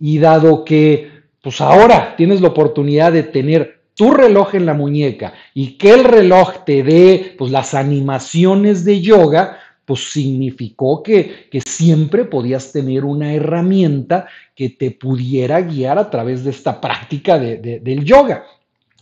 Y 0.00 0.18
dado 0.18 0.64
que, 0.64 1.10
pues 1.42 1.60
ahora 1.60 2.16
tienes 2.16 2.40
la 2.40 2.48
oportunidad 2.48 3.12
de 3.12 3.24
tener 3.24 3.82
tu 3.94 4.10
reloj 4.10 4.54
en 4.54 4.64
la 4.64 4.72
muñeca 4.72 5.34
y 5.52 5.76
que 5.76 5.92
el 5.92 6.04
reloj 6.04 6.64
te 6.64 6.82
dé 6.82 7.34
pues 7.36 7.52
las 7.52 7.74
animaciones 7.74 8.86
de 8.86 9.02
yoga, 9.02 9.58
pues 9.84 10.10
significó 10.10 11.02
que, 11.02 11.50
siempre 11.66 12.24
podías 12.24 12.72
tener 12.72 13.04
una 13.04 13.34
herramienta 13.34 14.28
que 14.54 14.70
te 14.70 14.92
pudiera 14.92 15.60
guiar 15.60 15.98
a 15.98 16.08
través 16.08 16.42
de 16.42 16.50
esta 16.50 16.80
práctica 16.80 17.38
del 17.38 18.02
yoga 18.02 18.44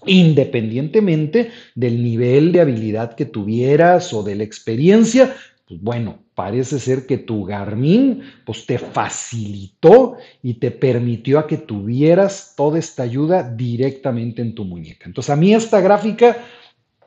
independientemente 0.07 1.51
del 1.75 2.03
nivel 2.03 2.53
de 2.53 2.61
habilidad 2.61 3.15
que 3.15 3.25
tuvieras 3.25 4.13
o 4.13 4.23
de 4.23 4.37
la 4.37 4.45
experiencia, 4.45 5.35
pues 5.67 5.81
bueno, 5.83 6.19
parece 6.35 6.79
ser 6.79 7.07
que 7.07 7.19
tu 7.19 7.45
Garmin 7.45 8.23
pues 8.47 8.65
te 8.65 8.79
facilitó 8.79 10.17
y 10.43 10.55
te 10.55 10.71
permitió 10.71 11.39
a 11.39 11.47
que 11.47 11.59
tuvieras 11.59 12.55
toda 12.57 12.79
esta 12.79 13.03
ayuda 13.03 13.43
directamente 13.43 14.41
en 14.41 14.55
tu 14.55 14.65
muñeca. 14.65 15.05
Entonces 15.07 15.31
a 15.31 15.37
mí 15.37 15.53
esta 15.53 15.81
gráfica, 15.81 16.39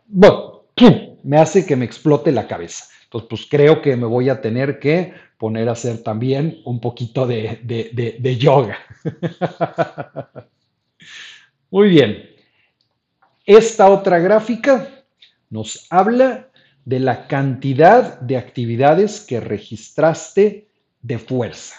bueno, 0.07 0.65
me 1.23 1.37
hace 1.37 1.65
que 1.65 1.75
me 1.75 1.85
explote 1.85 2.31
la 2.31 2.47
cabeza. 2.47 2.85
Entonces, 3.05 3.27
pues 3.29 3.47
creo 3.49 3.81
que 3.81 3.95
me 3.95 4.05
voy 4.05 4.29
a 4.29 4.41
tener 4.41 4.79
que 4.79 5.13
poner 5.37 5.69
a 5.69 5.73
hacer 5.73 6.03
también 6.03 6.61
un 6.65 6.79
poquito 6.79 7.25
de, 7.27 7.59
de 7.63 8.37
yoga. 8.37 8.77
Muy 11.71 11.89
bien. 11.89 12.30
Esta 13.51 13.89
otra 13.89 14.17
gráfica 14.19 15.03
nos 15.49 15.85
habla 15.89 16.47
de 16.85 17.01
la 17.01 17.27
cantidad 17.27 18.17
de 18.21 18.37
actividades 18.37 19.19
que 19.19 19.41
registraste 19.41 20.69
de 21.01 21.19
fuerza, 21.19 21.75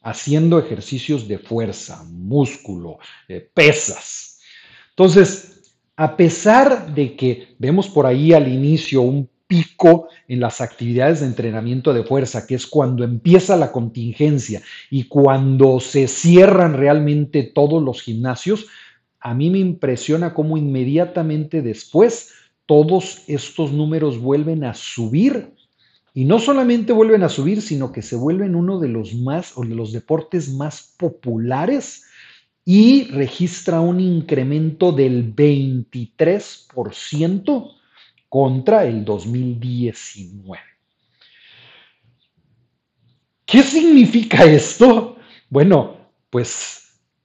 haciendo 0.00 0.58
ejercicios 0.58 1.28
de 1.28 1.36
fuerza, 1.36 2.02
músculo, 2.04 2.98
eh, 3.28 3.46
pesas. 3.52 4.40
Entonces, 4.88 5.74
a 5.96 6.16
pesar 6.16 6.94
de 6.94 7.14
que 7.14 7.54
vemos 7.58 7.86
por 7.86 8.06
ahí 8.06 8.32
al 8.32 8.48
inicio 8.48 9.02
un 9.02 9.28
pico 9.46 10.08
en 10.28 10.40
las 10.40 10.62
actividades 10.62 11.20
de 11.20 11.26
entrenamiento 11.26 11.92
de 11.92 12.04
fuerza, 12.04 12.46
que 12.46 12.54
es 12.54 12.66
cuando 12.66 13.04
empieza 13.04 13.54
la 13.54 13.70
contingencia 13.70 14.62
y 14.88 15.04
cuando 15.04 15.78
se 15.78 16.08
cierran 16.08 16.72
realmente 16.72 17.42
todos 17.42 17.82
los 17.82 18.00
gimnasios, 18.00 18.66
a 19.20 19.34
mí 19.34 19.50
me 19.50 19.58
impresiona 19.58 20.34
cómo 20.34 20.56
inmediatamente 20.56 21.62
después 21.62 22.32
todos 22.66 23.22
estos 23.26 23.72
números 23.72 24.18
vuelven 24.18 24.64
a 24.64 24.74
subir 24.74 25.52
y 26.14 26.24
no 26.24 26.38
solamente 26.38 26.92
vuelven 26.92 27.22
a 27.22 27.28
subir, 27.28 27.62
sino 27.62 27.92
que 27.92 28.02
se 28.02 28.16
vuelven 28.16 28.54
uno 28.54 28.80
de 28.80 28.88
los 28.88 29.14
más 29.14 29.56
o 29.56 29.62
de 29.62 29.74
los 29.74 29.92
deportes 29.92 30.52
más 30.52 30.94
populares 30.96 32.04
y 32.64 33.04
registra 33.04 33.80
un 33.80 34.00
incremento 34.00 34.92
del 34.92 35.34
23% 35.34 37.74
contra 38.28 38.84
el 38.84 39.04
2019. 39.04 40.62
¿Qué 43.44 43.62
significa 43.62 44.44
esto? 44.44 45.16
Bueno, 45.48 45.96
pues 46.30 46.79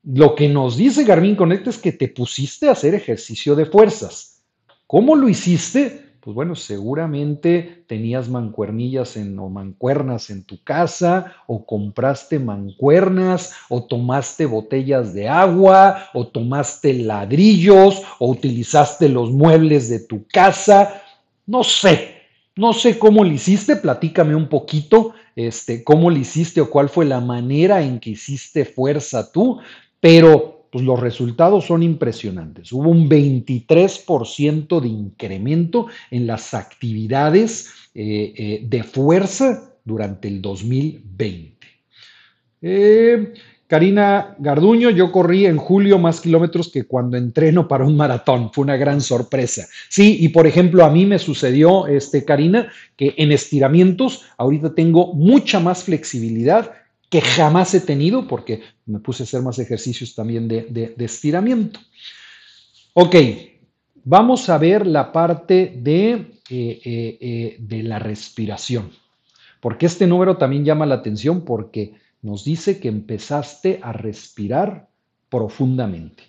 lo 0.05 0.35
que 0.35 0.47
nos 0.47 0.77
dice 0.77 1.03
Garmin 1.03 1.35
Connect 1.35 1.67
es 1.67 1.77
que 1.77 1.91
te 1.91 2.07
pusiste 2.07 2.67
a 2.67 2.73
hacer 2.73 2.93
ejercicio 2.93 3.55
de 3.55 3.65
fuerzas. 3.65 4.43
¿Cómo 4.85 5.15
lo 5.15 5.27
hiciste? 5.27 6.05
Pues 6.19 6.33
bueno, 6.33 6.55
seguramente 6.55 7.83
tenías 7.87 8.29
mancuernillas 8.29 9.17
en, 9.17 9.37
o 9.37 9.49
mancuernas 9.49 10.29
en 10.29 10.43
tu 10.43 10.63
casa, 10.63 11.35
o 11.47 11.65
compraste 11.65 12.39
mancuernas, 12.39 13.53
o 13.69 13.83
tomaste 13.85 14.45
botellas 14.45 15.13
de 15.13 15.27
agua, 15.27 16.09
o 16.13 16.27
tomaste 16.27 16.93
ladrillos, 16.93 18.01
o 18.19 18.29
utilizaste 18.29 19.09
los 19.09 19.31
muebles 19.31 19.89
de 19.89 19.99
tu 19.99 20.25
casa. 20.27 21.01
No 21.45 21.63
sé, 21.63 22.15
no 22.55 22.73
sé 22.73 22.97
cómo 22.97 23.23
lo 23.23 23.31
hiciste, 23.31 23.75
platícame 23.75 24.33
un 24.33 24.47
poquito, 24.47 25.13
este, 25.35 25.83
cómo 25.83 26.09
lo 26.09 26.17
hiciste 26.17 26.61
o 26.61 26.69
cuál 26.69 26.89
fue 26.89 27.05
la 27.05 27.19
manera 27.19 27.81
en 27.81 27.99
que 27.99 28.11
hiciste 28.11 28.63
fuerza 28.63 29.31
tú, 29.31 29.59
pero 30.05 30.67
pues 30.71 30.85
los 30.85 30.99
resultados 30.99 31.65
son 31.65 31.81
impresionantes. 31.81 32.71
Hubo 32.71 32.91
un 32.91 33.09
23% 33.09 34.79
de 34.79 34.87
incremento 34.87 35.87
en 36.11 36.27
las 36.27 36.53
actividades 36.53 37.71
eh, 37.95 38.31
eh, 38.37 38.59
de 38.69 38.83
fuerza 38.83 39.73
durante 39.83 40.27
el 40.27 40.43
2020. 40.43 41.67
Eh, 42.61 43.33
Karina 43.65 44.35
Garduño, 44.37 44.91
yo 44.91 45.11
corrí 45.11 45.47
en 45.47 45.57
julio 45.57 45.97
más 45.97 46.21
kilómetros 46.21 46.71
que 46.71 46.83
cuando 46.83 47.17
entreno 47.17 47.67
para 47.67 47.83
un 47.83 47.97
maratón. 47.97 48.53
Fue 48.53 48.63
una 48.63 48.77
gran 48.77 49.01
sorpresa. 49.01 49.65
Sí, 49.89 50.17
y 50.19 50.29
por 50.29 50.45
ejemplo, 50.45 50.85
a 50.85 50.91
mí 50.91 51.07
me 51.07 51.17
sucedió, 51.17 51.87
este, 51.87 52.23
Karina, 52.23 52.71
que 52.95 53.15
en 53.17 53.31
estiramientos 53.31 54.21
ahorita 54.37 54.75
tengo 54.75 55.15
mucha 55.15 55.59
más 55.59 55.83
flexibilidad 55.83 56.73
que 57.15 57.21
jamás 57.21 57.73
he 57.73 57.79
tenido 57.79 58.27
porque 58.27 58.61
me 58.85 58.99
puse 58.99 59.23
a 59.23 59.25
hacer 59.25 59.41
más 59.41 59.57
ejercicios 59.57 60.13
también 60.15 60.49
de, 60.49 60.93
estiramiento. 60.99 61.79
Ok, 62.91 63.15
vamos 64.03 64.49
a 64.49 64.57
ver 64.57 64.85
la 64.85 65.13
parte 65.13 65.73
de, 65.77 66.11
eh, 66.11 66.81
eh, 66.83 67.17
eh, 67.21 67.55
de 67.57 67.83
la 67.83 67.99
respiración. 67.99 68.91
Porque 69.61 69.85
este 69.85 70.07
número 70.07 70.35
también 70.35 70.65
llama 70.65 70.85
la 70.85 70.95
atención 70.95 71.45
porque 71.45 71.93
nos 72.21 72.43
dice 72.43 72.81
que 72.81 72.89
empezaste 72.89 73.79
a 73.81 73.93
respirar 73.93 74.89
profundamente. 75.29 76.23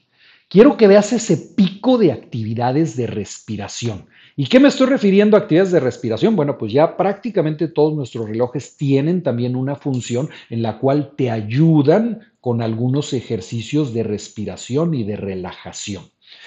Quiero 0.49 0.77
que 0.77 0.87
veas 0.87 1.13
ese 1.13 1.37
pico 1.57 1.99
de 1.99 2.13
actividades 2.13 2.97
de 2.97 3.09
respiración. 3.09 4.07
¿Y 4.39 4.49
qué 4.49 4.61
me 4.61 4.69
estoy 4.69 4.89
refiriendo 4.89 5.35
a 5.35 5.41
actividades 5.41 5.73
de 5.73 5.81
respiración? 5.81 6.37
Bueno, 6.37 6.59
pues 6.59 6.71
ya 6.71 6.95
prácticamente 6.99 7.69
todos 7.69 7.95
nuestros 7.95 8.29
relojes 8.29 8.77
tienen 8.77 9.23
también 9.23 9.57
una 9.57 9.77
función 9.77 10.29
en 10.51 10.61
la 10.61 10.79
cual 10.79 11.15
te 11.17 11.31
ayudan 11.31 12.21
con 12.43 12.61
algunos 12.61 13.15
ejercicios 13.15 13.95
de 13.95 14.03
respiración 14.03 14.93
y 14.93 15.05
de 15.05 15.17
relajación. 15.17 16.05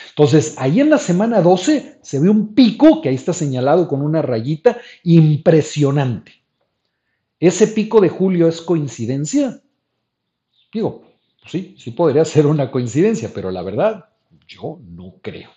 Entonces, 0.10 0.54
ahí 0.60 0.82
en 0.82 0.92
la 0.92 1.00
semana 1.00 1.42
12 1.42 1.98
se 2.04 2.20
ve 2.20 2.30
un 2.30 2.54
pico, 2.54 3.02
que 3.02 3.10
ahí 3.10 3.16
está 3.16 3.34
señalado 3.34 3.88
con 3.88 4.04
una 4.04 4.22
rayita, 4.22 4.78
impresionante. 5.04 6.34
¿Ese 7.40 7.66
pico 7.68 8.02
de 8.02 8.10
julio 8.10 8.48
es 8.48 8.62
coincidencia? 8.62 9.64
Digo, 10.72 11.06
sí, 11.48 11.74
sí 11.76 11.90
podría 11.90 12.24
ser 12.24 12.46
una 12.46 12.70
coincidencia, 12.70 13.32
pero 13.34 13.50
la 13.50 13.64
verdad, 13.64 14.10
yo 14.48 14.80
no 14.84 15.16
creo. 15.24 15.50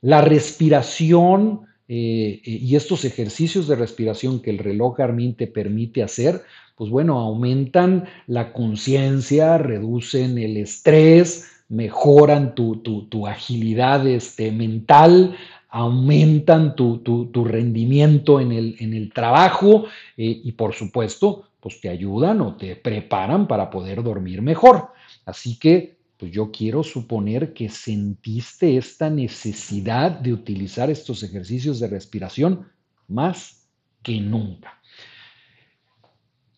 La 0.00 0.20
respiración 0.20 1.68
eh, 1.88 2.40
eh, 2.44 2.50
y 2.50 2.76
estos 2.76 3.04
ejercicios 3.04 3.66
de 3.66 3.76
respiración 3.76 4.40
que 4.40 4.50
el 4.50 4.58
reloj 4.58 4.98
Garmin 4.98 5.34
te 5.34 5.46
permite 5.46 6.02
hacer, 6.02 6.42
pues 6.76 6.90
bueno, 6.90 7.18
aumentan 7.18 8.04
la 8.26 8.52
conciencia, 8.52 9.58
reducen 9.58 10.38
el 10.38 10.58
estrés, 10.58 11.50
mejoran 11.68 12.54
tu, 12.54 13.26
agilidad 13.26 14.06
este, 14.06 14.52
mental, 14.52 15.36
aumentan 15.70 16.76
tu, 16.76 17.44
rendimiento 17.44 18.40
en 18.40 18.52
el, 18.52 19.12
trabajo 19.12 19.86
eh, 20.16 20.40
y 20.44 20.52
por 20.52 20.74
supuesto, 20.74 21.44
pues 21.58 21.80
te 21.80 21.88
ayudan 21.88 22.40
o 22.40 22.54
te 22.56 22.76
preparan 22.76 23.48
para 23.48 23.70
poder 23.70 24.02
dormir 24.02 24.42
mejor. 24.42 24.88
Así 25.24 25.58
que 25.58 25.97
pues 26.18 26.32
yo 26.32 26.50
quiero 26.50 26.82
suponer 26.82 27.54
que 27.54 27.68
sentiste 27.68 28.76
esta 28.76 29.08
necesidad 29.08 30.10
de 30.10 30.32
utilizar 30.32 30.90
estos 30.90 31.22
ejercicios 31.22 31.78
de 31.80 31.86
respiración 31.86 32.66
más 33.06 33.68
que 34.02 34.20
nunca. 34.20 34.78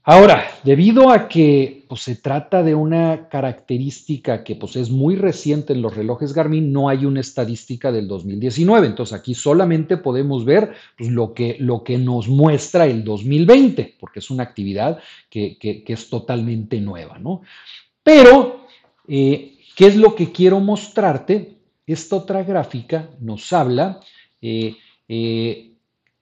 Ahora, 0.02 0.50
debido 0.64 1.10
a 1.10 1.28
que 1.28 1.84
pues, 1.86 2.00
se 2.00 2.16
trata 2.16 2.62
de 2.62 2.74
una 2.74 3.28
característica 3.28 4.42
que 4.42 4.56
pues, 4.56 4.74
es 4.76 4.90
muy 4.90 5.14
reciente 5.14 5.74
en 5.74 5.82
los 5.82 5.94
relojes 5.94 6.32
Garmin, 6.32 6.72
no 6.72 6.88
hay 6.88 7.04
una 7.04 7.20
estadística 7.20 7.92
del 7.92 8.08
2019. 8.08 8.86
Entonces 8.86 9.12
aquí 9.12 9.34
solamente 9.34 9.98
podemos 9.98 10.46
ver 10.46 10.72
pues, 10.96 11.10
lo, 11.10 11.34
que, 11.34 11.58
lo, 11.60 11.84
que, 11.84 11.98
nos 11.98 12.28
muestra 12.28 12.86
el 12.86 13.04
2020, 13.04 13.98
porque 14.00 14.20
es 14.20 14.30
una 14.30 14.42
actividad 14.42 14.98
que, 15.28 15.58
es 15.86 16.08
totalmente 16.08 16.80
nueva. 16.80 17.18
¿no? 17.18 17.42
Pero 18.02 18.59
eh, 19.12 19.56
¿Qué 19.74 19.88
es 19.88 19.96
lo 19.96 20.14
que 20.14 20.30
quiero 20.30 20.60
mostrarte? 20.60 21.56
Esta 21.84 22.14
otra 22.14 22.44
gráfica 22.44 23.10
nos 23.18 23.52
habla, 23.52 23.98
eh, 24.40 24.76
eh, 25.08 25.72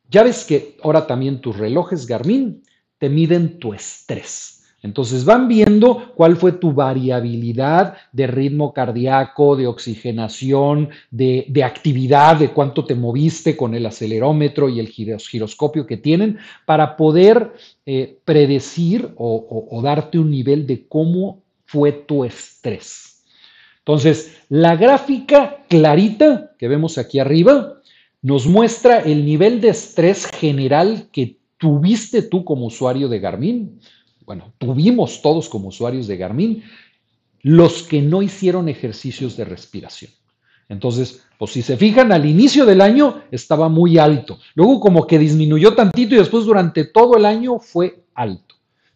ya 0.09 0.23
ves 0.23 0.47
que 0.47 0.79
ahora 0.83 1.07
también 1.07 1.43
tus 1.43 1.59
relojes 1.59 2.07
Garmin 2.07 2.63
te 2.97 3.11
miden 3.11 3.59
tu 3.59 3.75
estrés. 3.75 4.65
Entonces 4.83 5.27
van 5.27 5.49
viendo 5.49 6.15
cuál 6.15 6.37
fue 6.37 6.53
tu 6.53 6.73
variabilidad 6.73 7.95
de 8.13 8.27
ritmo 8.27 8.73
cardíaco, 8.73 9.55
de 9.57 9.67
oxigenación, 9.67 10.89
de, 11.11 11.63
actividad, 11.63 12.37
de 12.37 12.51
cuánto 12.51 12.87
te 12.87 12.95
moviste 12.95 13.55
con 13.55 13.75
el 13.75 13.85
acelerómetro 13.85 14.71
y 14.71 14.81
el 14.81 14.89
giroscopio 14.89 15.85
que 15.85 15.99
tienen 15.99 16.39
para 16.65 16.97
poder 16.97 17.53
predecir 18.25 19.13
o 19.17 19.81
darte 19.83 20.19
un 20.19 20.31
nivel 20.31 20.67
de 20.67 20.87
cómo 20.87 21.43
fue 21.69 21.93
tu 21.93 22.25
estrés. 22.25 23.23
Entonces, 23.81 24.39
la 24.49 24.75
gráfica 24.75 25.65
clarita 25.69 26.55
que 26.59 26.67
vemos 26.67 26.97
aquí 26.97 27.19
arriba 27.19 27.75
nos 28.23 28.47
muestra 28.47 29.01
el 29.01 29.25
nivel 29.25 29.61
de 29.61 29.69
estrés 29.69 30.27
general 30.27 31.09
que 31.13 31.39
tuviste 31.59 32.23
tú 32.23 32.43
como 32.43 32.67
usuario 32.67 33.09
de 33.09 33.21
Garmin. 33.21 33.81
Bueno, 34.25 34.53
tuvimos 34.57 35.21
todos 35.21 35.49
como 35.51 35.69
usuarios 35.69 36.07
de 36.07 36.17
Garmin 36.17 36.65
los 37.43 37.83
que 37.83 38.01
no 38.01 38.23
hicieron 38.23 38.69
ejercicios 38.71 39.37
de 39.37 39.45
respiración. 39.45 40.11
Entonces, 40.71 41.23
pues 41.39 41.53
si 41.53 41.61
se 41.63 41.77
fijan, 41.77 42.13
al 42.13 42.25
inicio 42.25 42.65
del 42.65 42.81
año 42.81 43.23
estaba 43.31 43.69
muy 43.69 43.99
alto. 43.99 44.39
Luego 44.55 44.81
como 44.81 45.07
que 45.07 45.19
disminuyó 45.19 45.75
tantito 45.75 46.15
y 46.15 46.19
después 46.19 46.45
durante 46.47 46.85
todo 46.85 47.17
el 47.17 47.27
año 47.27 47.59
fue 47.59 48.05
alto. 48.15 48.48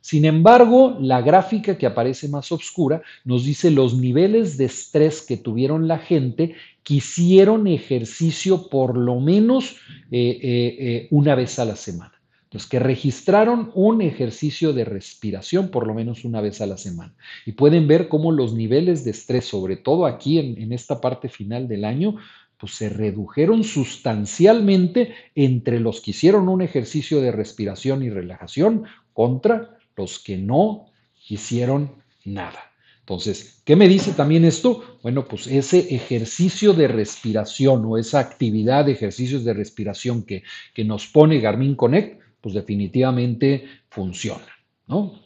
Sin 0.02 0.24
embargo, 0.24 0.96
la 1.00 1.22
gráfica 1.22 1.78
que 1.78 1.86
aparece 1.86 2.28
más 2.28 2.50
oscura 2.50 3.02
nos 3.24 3.44
dice 3.44 3.70
los 3.70 3.96
niveles 3.96 4.58
de 4.58 4.64
estrés 4.64 5.22
que 5.22 5.36
tuvieron 5.36 5.86
la 5.86 5.98
gente 5.98 6.56
que 6.82 6.94
hicieron 6.94 7.68
ejercicio 7.68 8.68
por 8.68 8.96
lo 8.98 9.20
menos 9.20 9.76
eh, 10.10 10.40
eh, 10.42 10.76
eh, 10.78 11.08
una 11.12 11.36
vez 11.36 11.60
a 11.60 11.64
la 11.64 11.76
semana. 11.76 12.12
Los 12.50 12.66
que 12.66 12.80
registraron 12.80 13.70
un 13.74 14.02
ejercicio 14.02 14.72
de 14.72 14.84
respiración 14.84 15.68
por 15.68 15.86
lo 15.86 15.94
menos 15.94 16.24
una 16.24 16.40
vez 16.40 16.60
a 16.60 16.66
la 16.66 16.78
semana. 16.78 17.14
Y 17.46 17.52
pueden 17.52 17.86
ver 17.86 18.08
cómo 18.08 18.32
los 18.32 18.54
niveles 18.54 19.04
de 19.04 19.12
estrés, 19.12 19.44
sobre 19.44 19.76
todo 19.76 20.04
aquí 20.04 20.40
en, 20.40 20.60
en 20.60 20.72
esta 20.72 21.00
parte 21.00 21.28
final 21.28 21.68
del 21.68 21.84
año, 21.84 22.16
pues 22.58 22.74
se 22.74 22.88
redujeron 22.88 23.62
sustancialmente 23.62 25.14
entre 25.36 25.78
los 25.78 26.00
que 26.00 26.10
hicieron 26.10 26.48
un 26.48 26.60
ejercicio 26.60 27.20
de 27.20 27.30
respiración 27.30 28.02
y 28.02 28.10
relajación 28.10 28.82
contra 29.12 29.78
los 29.96 30.18
que 30.18 30.36
no 30.36 30.86
hicieron 31.28 32.02
nada. 32.24 32.72
Entonces, 33.00 33.62
¿qué 33.64 33.74
me 33.74 33.88
dice 33.88 34.12
también 34.12 34.44
esto? 34.44 34.98
Bueno, 35.02 35.26
pues 35.26 35.46
ese 35.48 35.94
ejercicio 35.94 36.72
de 36.72 36.86
respiración 36.88 37.84
o 37.84 37.98
esa 37.98 38.20
actividad 38.20 38.84
de 38.84 38.92
ejercicios 38.92 39.44
de 39.44 39.54
respiración 39.54 40.22
que, 40.22 40.44
que 40.72 40.84
nos 40.84 41.08
pone 41.08 41.40
Garmin 41.40 41.74
Connect, 41.74 42.22
pues 42.40 42.54
definitivamente 42.54 43.66
funciona, 43.88 44.46
¿no? 44.86 45.20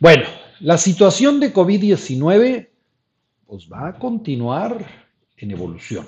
Bueno, 0.00 0.24
la 0.60 0.78
situación 0.78 1.40
de 1.40 1.52
COVID-19 1.52 2.68
pues 3.46 3.68
va 3.72 3.88
a 3.88 3.98
continuar 3.98 4.84
en 5.36 5.50
evolución. 5.50 6.06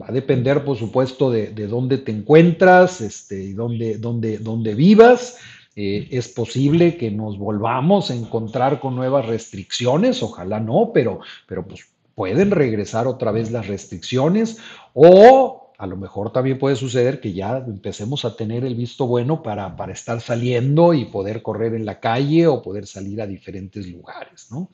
Va 0.00 0.08
a 0.08 0.12
depender, 0.12 0.64
por 0.64 0.76
supuesto, 0.76 1.30
de, 1.30 1.52
dónde 1.66 1.98
te 1.98 2.12
encuentras 2.12 3.00
este, 3.00 3.42
y 3.42 3.52
dónde, 3.52 3.98
dónde, 3.98 4.38
dónde 4.38 4.74
vivas. 4.74 5.38
Eh, 5.76 6.08
es 6.10 6.28
posible 6.28 6.96
que 6.96 7.10
nos 7.10 7.38
volvamos 7.38 8.10
a 8.10 8.14
encontrar 8.14 8.80
con 8.80 8.96
nuevas 8.96 9.26
restricciones, 9.26 10.22
ojalá 10.22 10.58
no, 10.58 10.90
pero, 10.92 11.20
pero 11.46 11.66
pues 11.66 11.86
pueden 12.14 12.50
regresar 12.50 13.06
otra 13.06 13.30
vez 13.30 13.52
las 13.52 13.68
restricciones 13.68 14.58
o 14.92 15.72
a 15.78 15.86
lo 15.86 15.96
mejor 15.96 16.32
también 16.32 16.58
puede 16.58 16.74
suceder 16.74 17.20
que 17.20 17.32
ya 17.32 17.58
empecemos 17.58 18.24
a 18.24 18.34
tener 18.34 18.64
el 18.64 18.74
visto 18.74 19.06
bueno 19.06 19.40
para, 19.40 19.76
para 19.76 19.92
estar 19.92 20.20
saliendo 20.20 20.92
y 20.92 21.04
poder 21.04 21.42
correr 21.42 21.74
en 21.74 21.86
la 21.86 22.00
calle 22.00 22.48
o 22.48 22.60
poder 22.60 22.88
salir 22.88 23.22
a 23.22 23.26
diferentes 23.28 23.86
lugares, 23.86 24.48
¿no? 24.50 24.70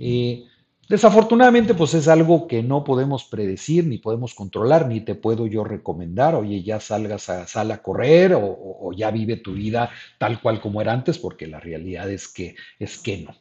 Eh, 0.00 0.46
Desafortunadamente, 0.88 1.74
pues 1.74 1.94
es 1.94 2.08
algo 2.08 2.46
que 2.46 2.62
no 2.62 2.84
podemos 2.84 3.24
predecir, 3.24 3.86
ni 3.86 3.98
podemos 3.98 4.34
controlar, 4.34 4.86
ni 4.86 5.00
te 5.00 5.14
puedo 5.14 5.46
yo 5.46 5.64
recomendar, 5.64 6.34
oye, 6.34 6.62
ya 6.62 6.78
salgas 6.78 7.30
a 7.30 7.46
sala 7.46 7.74
a 7.74 7.82
correr 7.82 8.34
o, 8.36 8.92
ya 8.94 9.10
vive 9.10 9.36
tu 9.36 9.54
vida 9.54 9.90
tal 10.18 10.40
cual 10.40 10.60
como 10.60 10.82
era 10.82 10.92
antes, 10.92 11.18
porque 11.18 11.46
la 11.46 11.58
realidad 11.58 12.10
es 12.10 12.28
que, 12.28 12.54
es 12.78 12.98
que 12.98 13.18
no. 13.18 13.34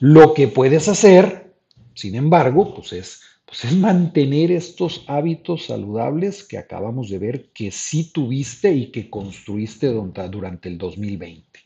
Lo 0.00 0.32
que 0.32 0.48
puedes 0.48 0.88
hacer, 0.88 1.52
sin 1.94 2.14
embargo, 2.14 2.74
pues 2.74 2.92
es, 2.94 3.20
pues 3.44 3.66
es 3.66 3.76
mantener 3.76 4.50
estos 4.50 5.04
hábitos 5.08 5.66
saludables 5.66 6.42
que 6.42 6.56
acabamos 6.56 7.10
de 7.10 7.18
ver 7.18 7.50
que 7.52 7.70
sí 7.70 8.10
tuviste 8.12 8.72
y 8.72 8.86
que 8.86 9.10
construiste 9.10 9.88
durante 9.88 10.70
el 10.70 10.78
2020. 10.78 11.60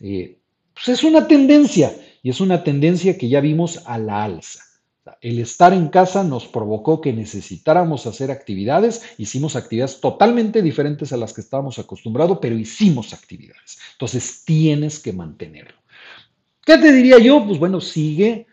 Eh, 0.00 0.38
pues 0.74 0.88
es 0.88 1.02
una 1.02 1.26
tendencia 1.26 1.92
y 2.24 2.30
es 2.30 2.40
una 2.40 2.64
tendencia 2.64 3.18
que 3.18 3.28
ya 3.28 3.40
vimos 3.42 3.82
a 3.84 3.98
la 3.98 4.24
alza. 4.24 4.64
El 5.20 5.38
estar 5.38 5.74
en 5.74 5.88
casa 5.88 6.24
nos 6.24 6.46
provocó 6.46 7.02
que 7.02 7.12
necesitáramos 7.12 8.06
hacer 8.06 8.30
actividades, 8.30 9.02
hicimos 9.18 9.56
actividades 9.56 10.00
totalmente 10.00 10.62
diferentes 10.62 11.12
a 11.12 11.18
las 11.18 11.34
que 11.34 11.42
estábamos 11.42 11.78
acostumbrados, 11.78 12.38
pero 12.40 12.56
hicimos 12.56 13.12
actividades. 13.12 13.78
Entonces 13.92 14.42
tienes 14.46 15.00
que 15.00 15.12
mantenerlo. 15.12 15.76
¿Qué 16.64 16.78
te 16.78 16.92
diría 16.92 17.18
yo? 17.18 17.44
Pues 17.46 17.58
bueno, 17.58 17.82
sigue 17.82 18.46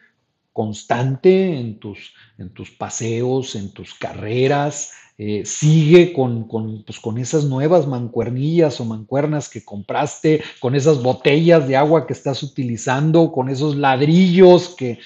constante 0.51 1.57
en 1.57 1.79
tus, 1.79 2.13
en 2.37 2.49
tus 2.49 2.71
paseos, 2.71 3.55
en 3.55 3.71
tus 3.71 3.93
carreras, 3.93 4.91
eh, 5.23 5.45
sigue 5.45 6.13
con, 6.13 6.47
pues, 6.47 6.99
con, 6.99 7.19
esas 7.19 7.45
nuevas 7.45 7.85
mancuernillas 7.85 8.81
o 8.81 8.85
mancuernas 8.85 9.49
que 9.49 9.63
compraste, 9.63 10.41
con 10.59 10.73
esas 10.73 11.03
botellas 11.03 11.67
de 11.67 11.77
agua 11.77 12.07
que 12.07 12.13
estás 12.13 12.41
utilizando, 12.41 13.31
con 13.31 13.47
esos 13.47 13.75
ladrillos 13.75 14.75
que, 14.75 14.97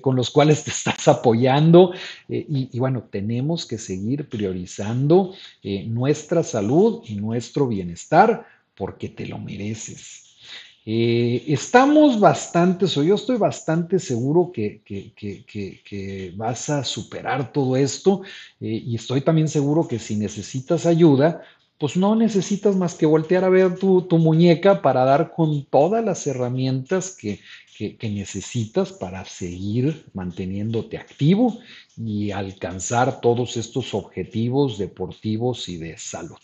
con 0.00 0.14
los 0.14 0.30
cuales 0.30 0.62
te 0.62 0.70
estás 0.78 1.08
apoyando. 1.08 1.92
Eh, 2.28 2.46
y, 2.48 2.78
bueno, 2.78 3.08
tenemos 3.10 3.66
que 3.66 3.78
seguir 3.78 4.28
priorizando 4.28 5.34
eh, 5.60 5.84
nuestra 5.88 6.44
salud 6.44 7.02
y 7.08 7.16
nuestro 7.16 7.66
bienestar 7.66 8.46
porque 8.76 9.08
te 9.08 9.26
lo 9.26 9.40
mereces. 9.40 10.23
Eh, 10.86 11.44
estamos 11.48 12.20
bastante, 12.20 12.84
o 12.84 13.02
yo 13.02 13.14
estoy 13.14 13.38
bastante 13.38 13.98
seguro 13.98 14.52
que, 14.52 14.82
vas 16.36 16.68
a 16.68 16.84
superar 16.84 17.52
todo 17.52 17.76
esto 17.76 18.22
eh, 18.60 18.82
y 18.84 18.94
estoy 18.94 19.22
también 19.22 19.48
seguro 19.48 19.88
que 19.88 19.98
si 19.98 20.16
necesitas 20.16 20.84
ayuda, 20.84 21.42
pues 21.78 21.96
no 21.96 22.14
necesitas 22.14 22.76
más 22.76 22.94
que 22.94 23.06
voltear 23.06 23.44
a 23.44 23.48
ver 23.48 23.78
tu, 23.78 24.02
tu 24.02 24.18
muñeca 24.18 24.82
para 24.82 25.04
dar 25.04 25.32
con 25.32 25.64
todas 25.64 26.04
las 26.04 26.26
herramientas 26.26 27.16
que, 27.16 27.40
necesitas 28.02 28.92
para 28.92 29.24
seguir 29.24 30.06
manteniéndote 30.12 30.96
activo 30.96 31.58
y 31.96 32.30
alcanzar 32.30 33.20
todos 33.20 33.56
estos 33.56 33.94
objetivos 33.94 34.78
deportivos 34.78 35.68
y 35.68 35.78
de 35.78 35.98
salud. 35.98 36.38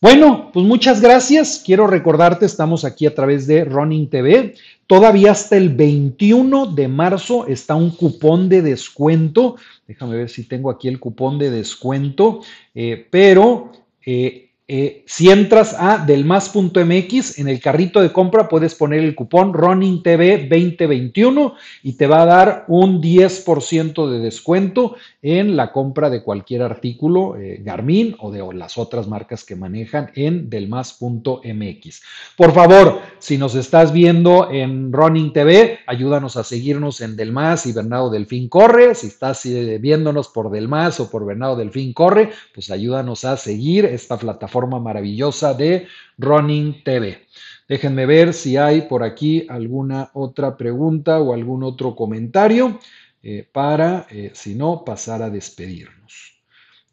Bueno, 0.00 0.50
pues 0.52 0.64
muchas 0.64 1.00
gracias. 1.00 1.60
Quiero 1.66 1.88
recordarte, 1.88 2.46
estamos 2.46 2.84
aquí 2.84 3.04
a 3.04 3.14
través 3.16 3.48
de 3.48 3.64
Running 3.64 4.08
TV. 4.08 4.54
Todavía 4.86 5.32
hasta 5.32 5.56
el 5.56 5.70
21 5.70 6.66
de 6.66 6.86
marzo 6.86 7.48
está 7.48 7.74
un 7.74 7.90
cupón 7.90 8.48
de 8.48 8.62
descuento. 8.62 9.56
Déjame 9.88 10.16
ver 10.16 10.30
si 10.30 10.44
tengo 10.44 10.70
aquí 10.70 10.86
el 10.86 11.00
cupón 11.00 11.40
de 11.40 11.50
descuento. 11.50 12.42
Eh, 12.76 13.08
pero 13.10 13.72
eh, 14.06 14.47
eh, 14.70 15.02
si 15.06 15.30
entras 15.30 15.74
a 15.78 16.04
delmas.mx, 16.04 17.38
en 17.38 17.48
el 17.48 17.58
carrito 17.58 18.02
de 18.02 18.12
compra 18.12 18.50
puedes 18.50 18.74
poner 18.74 19.00
el 19.00 19.14
cupón 19.14 19.54
RunningTV 19.54 20.46
2021 20.46 21.54
y 21.84 21.94
te 21.94 22.06
va 22.06 22.20
a 22.20 22.26
dar 22.26 22.64
un 22.68 23.00
10% 23.00 24.10
de 24.10 24.18
descuento 24.18 24.96
en 25.22 25.56
la 25.56 25.72
compra 25.72 26.10
de 26.10 26.22
cualquier 26.22 26.60
artículo 26.60 27.36
eh, 27.38 27.62
Garmin 27.64 28.16
o 28.18 28.30
de 28.30 28.44
las 28.52 28.76
otras 28.76 29.08
marcas 29.08 29.42
que 29.42 29.56
manejan 29.56 30.10
en 30.14 30.50
delmas.mx. 30.50 32.02
Por 32.36 32.52
favor, 32.52 33.00
si 33.18 33.38
nos 33.38 33.54
estás 33.54 33.90
viendo 33.90 34.50
en 34.52 34.92
Running 34.92 35.32
TV, 35.32 35.78
ayúdanos 35.86 36.36
a 36.36 36.44
seguirnos 36.44 37.00
en 37.00 37.16
Delmas 37.16 37.64
y 37.64 37.72
Bernardo 37.72 38.10
Delfín 38.10 38.50
Corre. 38.50 38.94
Si 38.94 39.06
estás 39.06 39.46
eh, 39.46 39.78
viéndonos 39.80 40.28
por 40.28 40.50
Delmas 40.50 41.00
o 41.00 41.10
por 41.10 41.24
Bernardo 41.24 41.56
Delfín 41.56 41.94
Corre, 41.94 42.32
pues 42.52 42.70
ayúdanos 42.70 43.24
a 43.24 43.38
seguir 43.38 43.86
esta 43.86 44.18
plataforma 44.18 44.57
maravillosa 44.66 45.54
de 45.54 45.86
Running 46.18 46.82
TV. 46.82 47.26
Déjenme 47.68 48.06
ver 48.06 48.32
si 48.32 48.56
hay 48.56 48.82
por 48.82 49.02
aquí 49.02 49.46
alguna 49.48 50.10
otra 50.14 50.56
pregunta 50.56 51.20
o 51.20 51.34
algún 51.34 51.62
otro 51.62 51.94
comentario 51.94 52.78
eh, 53.22 53.46
para, 53.50 54.06
eh, 54.10 54.30
si 54.34 54.54
no, 54.54 54.84
pasar 54.84 55.22
a 55.22 55.30
despedirnos. 55.30 56.40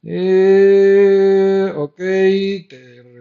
Eh, 0.04 1.15
ok, 1.72 2.00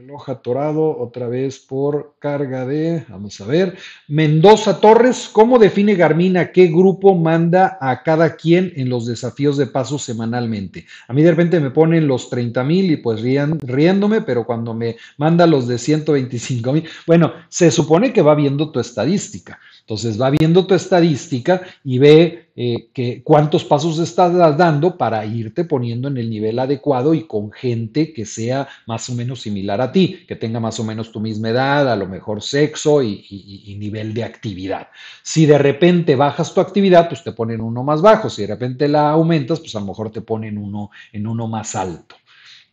reloj 0.05 0.29
atorado 0.29 0.99
otra 0.99 1.29
vez 1.29 1.59
por 1.59 2.15
carga 2.19 2.67
de, 2.67 3.05
vamos 3.09 3.41
a 3.41 3.47
ver, 3.47 3.77
Mendoza 4.09 4.81
Torres, 4.81 5.31
¿cómo 5.33 5.59
define 5.59 5.95
Garmin 5.95 6.37
a 6.37 6.53
qué 6.53 6.67
grupo 6.67 7.15
manda 7.15 7.79
a 7.81 8.03
cada 8.03 8.37
quien 8.37 8.73
en 8.77 8.89
los 8.89 9.07
desafíos 9.07 9.57
de 9.57 9.67
paso 9.67 9.99
semanalmente? 9.99 10.87
A 11.09 11.13
mí 11.13 11.23
de 11.23 11.31
repente 11.31 11.59
me 11.61 11.71
ponen 11.71 12.07
los 12.07 12.29
30 12.29 12.65
mil 12.65 12.91
y 12.91 12.97
pues 12.99 13.23
riéndome, 13.23 14.21
pero 14.21 14.45
cuando 14.45 14.75
me 14.75 14.97
manda 15.17 15.47
los 15.47 15.67
de 15.67 15.79
125 15.79 16.73
mil, 16.73 16.85
bueno, 17.07 17.33
se 17.49 17.71
supone 17.71 18.13
que 18.13 18.23
va 18.23 18.35
viendo 18.35 18.71
tu 18.71 18.81
estadística. 18.81 19.59
Entonces 19.81 20.21
va 20.21 20.31
viendo 20.31 20.67
tu 20.67 20.75
estadística 20.75 21.63
y 21.85 21.99
ve 21.99 22.44
eh, 22.57 22.89
que 22.93 23.23
cuántos 23.25 23.65
pasos 23.65 23.99
estás 23.99 24.33
dando 24.57 24.97
para 24.97 25.27
irte 25.27 25.65
poniendo 25.65 26.07
en 26.07 26.19
el 26.19 26.31
nivel 26.31 26.59
adecuado 26.61 27.13
y 27.13 27.27
con 27.27 27.51
gente 27.51 28.13
que 28.13 28.25
sea 28.25 28.69
más 28.87 29.09
o 29.09 29.15
menos 29.15 29.41
similar 29.41 29.81
a 29.81 29.91
ti, 29.91 30.25
que 30.29 30.37
tenga 30.37 30.61
más 30.61 30.79
o 30.79 30.85
menos 30.85 31.11
tu 31.11 31.19
misma 31.19 31.49
edad, 31.49 31.91
a 31.91 31.97
lo 31.97 32.07
mejor 32.07 32.43
sexo 32.43 33.03
y, 33.03 33.77
nivel 33.79 34.15
de 34.15 34.23
actividad. 34.23 34.89
Si 35.23 35.47
de 35.47 35.59
repente 35.59 36.15
bajas 36.15 36.55
tu 36.55 36.61
actividad, 36.61 37.09
pues 37.09 37.25
te 37.25 37.33
ponen 37.33 37.61
uno 37.61 37.83
más 37.83 38.01
bajo. 38.01 38.31
Si 38.31 38.43
de 38.43 38.49
repente 38.49 38.87
la 38.87 39.11
aumentas, 39.11 39.59
pues 39.59 39.75
a 39.75 39.81
lo 39.81 39.87
mejor 39.87 40.11
te 40.11 40.21
ponen 40.21 40.57
uno 40.57 40.91
en 41.13 41.27
uno 41.27 41.49
más 41.49 41.75
alto. 41.75 42.15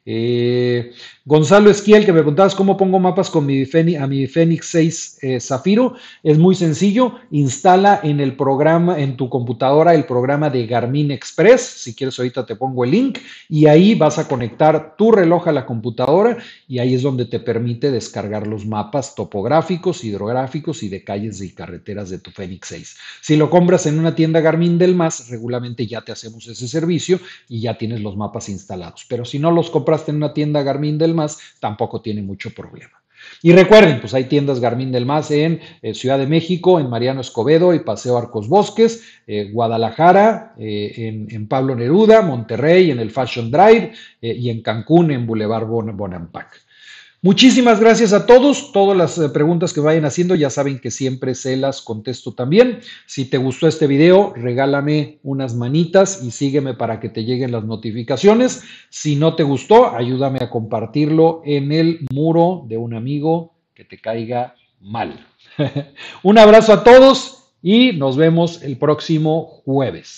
Eh, 0.03 0.93
Gonzalo 1.23 1.69
Esquiel, 1.69 2.03
que 2.03 2.11
me 2.11 2.21
preguntabas 2.21 2.55
cómo 2.55 2.75
pongo 2.75 2.97
mapas 2.97 3.29
con 3.29 3.45
mi 3.45 3.63
a 3.95 4.07
mi 4.07 4.25
Fenix 4.25 4.65
6 4.65 5.19
eh, 5.21 5.39
Zafiro. 5.39 5.93
Es 6.23 6.39
muy 6.39 6.55
sencillo. 6.55 7.19
Instala 7.29 7.99
en 8.03 8.19
el 8.19 8.35
programa, 8.35 8.99
en 8.99 9.15
tu 9.15 9.29
computadora, 9.29 9.93
el 9.93 10.05
programa 10.05 10.49
de 10.49 10.65
Garmin 10.65 11.11
Express. 11.11 11.61
Si 11.61 11.93
quieres, 11.93 12.17
ahorita 12.17 12.45
te 12.45 12.55
pongo 12.55 12.83
el 12.83 12.91
link. 12.91 13.19
Y 13.49 13.67
ahí 13.67 13.93
vas 13.93 14.17
a 14.17 14.27
conectar 14.27 14.95
tu 14.97 15.11
reloj 15.11 15.47
a 15.47 15.51
la 15.51 15.65
computadora. 15.67 16.37
Y 16.67 16.79
ahí 16.79 16.95
es 16.95 17.03
donde 17.03 17.25
te 17.25 17.39
permite 17.39 17.91
descargar 17.91 18.47
los 18.47 18.65
mapas 18.65 19.13
topográficos, 19.13 20.03
hidrográficos 20.03 20.81
y 20.81 20.89
de 20.89 21.03
calles 21.03 21.39
y 21.41 21.53
carreteras 21.53 22.09
de 22.09 22.17
tu 22.17 22.31
Fenix 22.31 22.67
6. 22.69 22.97
Si 23.21 23.35
lo 23.35 23.51
compras 23.51 23.85
en 23.85 23.99
una 23.99 24.15
tienda 24.15 24.41
Garmin 24.41 24.79
del 24.79 24.95
MAS, 24.95 25.29
regularmente 25.29 25.85
ya 25.85 26.01
te 26.01 26.11
hacemos 26.11 26.47
ese 26.47 26.67
servicio 26.67 27.19
y 27.47 27.61
ya 27.61 27.77
tienes 27.77 28.01
los 28.01 28.17
mapas 28.17 28.49
instalados. 28.49 29.05
Pero 29.07 29.23
si 29.23 29.37
no 29.37 29.51
los 29.51 29.69
compraste 29.91 30.11
en 30.11 30.17
una 30.17 30.33
tienda 30.33 30.63
Garmin 30.63 30.97
del 30.97 31.13
más, 31.13 31.37
tampoco 31.59 32.01
tiene 32.01 32.21
mucho 32.21 32.51
problema. 32.51 33.01
Y 33.43 33.51
recuerden, 33.51 33.99
pues 33.99 34.13
hay 34.13 34.23
tiendas 34.23 34.59
Garmin 34.59 34.91
del 34.91 35.05
Más 35.05 35.29
en 35.31 35.59
eh, 35.81 35.93
Ciudad 35.93 36.17
de 36.17 36.27
México, 36.27 36.79
en 36.79 36.89
Mariano 36.89 37.21
Escobedo 37.21 37.73
y 37.73 37.79
Paseo 37.79 38.17
Arcos 38.17 38.47
Bosques, 38.47 39.03
eh, 39.27 39.51
Guadalajara, 39.51 40.55
eh, 40.57 41.27
en, 41.29 41.47
Pablo 41.47 41.75
Neruda, 41.75 42.21
Monterrey, 42.21 42.89
en 42.89 42.99
el 42.99 43.11
Fashion 43.11 43.51
Drive 43.51 43.91
y 44.21 44.49
en 44.49 44.61
Cancún, 44.61 45.11
en 45.11 45.27
Boulevard 45.27 45.67
Bonampak. 45.67 46.61
Muchísimas 47.23 47.79
gracias 47.79 48.13
a 48.13 48.25
todos. 48.25 48.71
Todas 48.71 48.97
las 48.97 49.15
eh, 49.19 49.29
preguntas 49.29 49.73
que 49.73 49.79
vayan 49.79 50.05
haciendo 50.05 50.33
ya 50.33 50.49
saben 50.49 50.79
que 50.79 50.89
siempre 50.89 51.35
se 51.35 51.55
las 51.55 51.83
contesto 51.83 52.33
también. 52.33 52.79
Si 53.05 53.25
te 53.25 53.37
gustó 53.37 53.67
este 53.67 53.85
video, 53.85 54.33
regálame 54.35 55.19
unas 55.21 55.53
manitas 55.53 56.23
y 56.23 56.31
sígueme 56.31 56.73
para 56.73 56.99
que 56.99 57.09
te 57.09 57.23
lleguen 57.23 57.51
las 57.51 57.63
notificaciones. 57.63 58.63
Si 58.89 59.15
no 59.15 59.35
te 59.35 59.43
gustó, 59.43 59.95
ayúdame 59.95 60.39
a 60.41 60.49
compartirlo 60.49 61.43
en 61.45 61.71
el 61.71 62.07
muro 62.11 62.63
de 62.67 62.77
un 62.77 62.95
amigo 62.95 63.53
que 63.75 63.85
te 63.85 63.99
caiga 63.99 64.55
mal. 64.79 65.23
un 66.23 66.39
abrazo 66.39 66.73
a 66.73 66.83
todos 66.83 67.51
y 67.61 67.91
nos 67.91 68.17
vemos 68.17 68.63
el 68.63 68.77
próximo 68.77 69.61
jueves. 69.63 70.17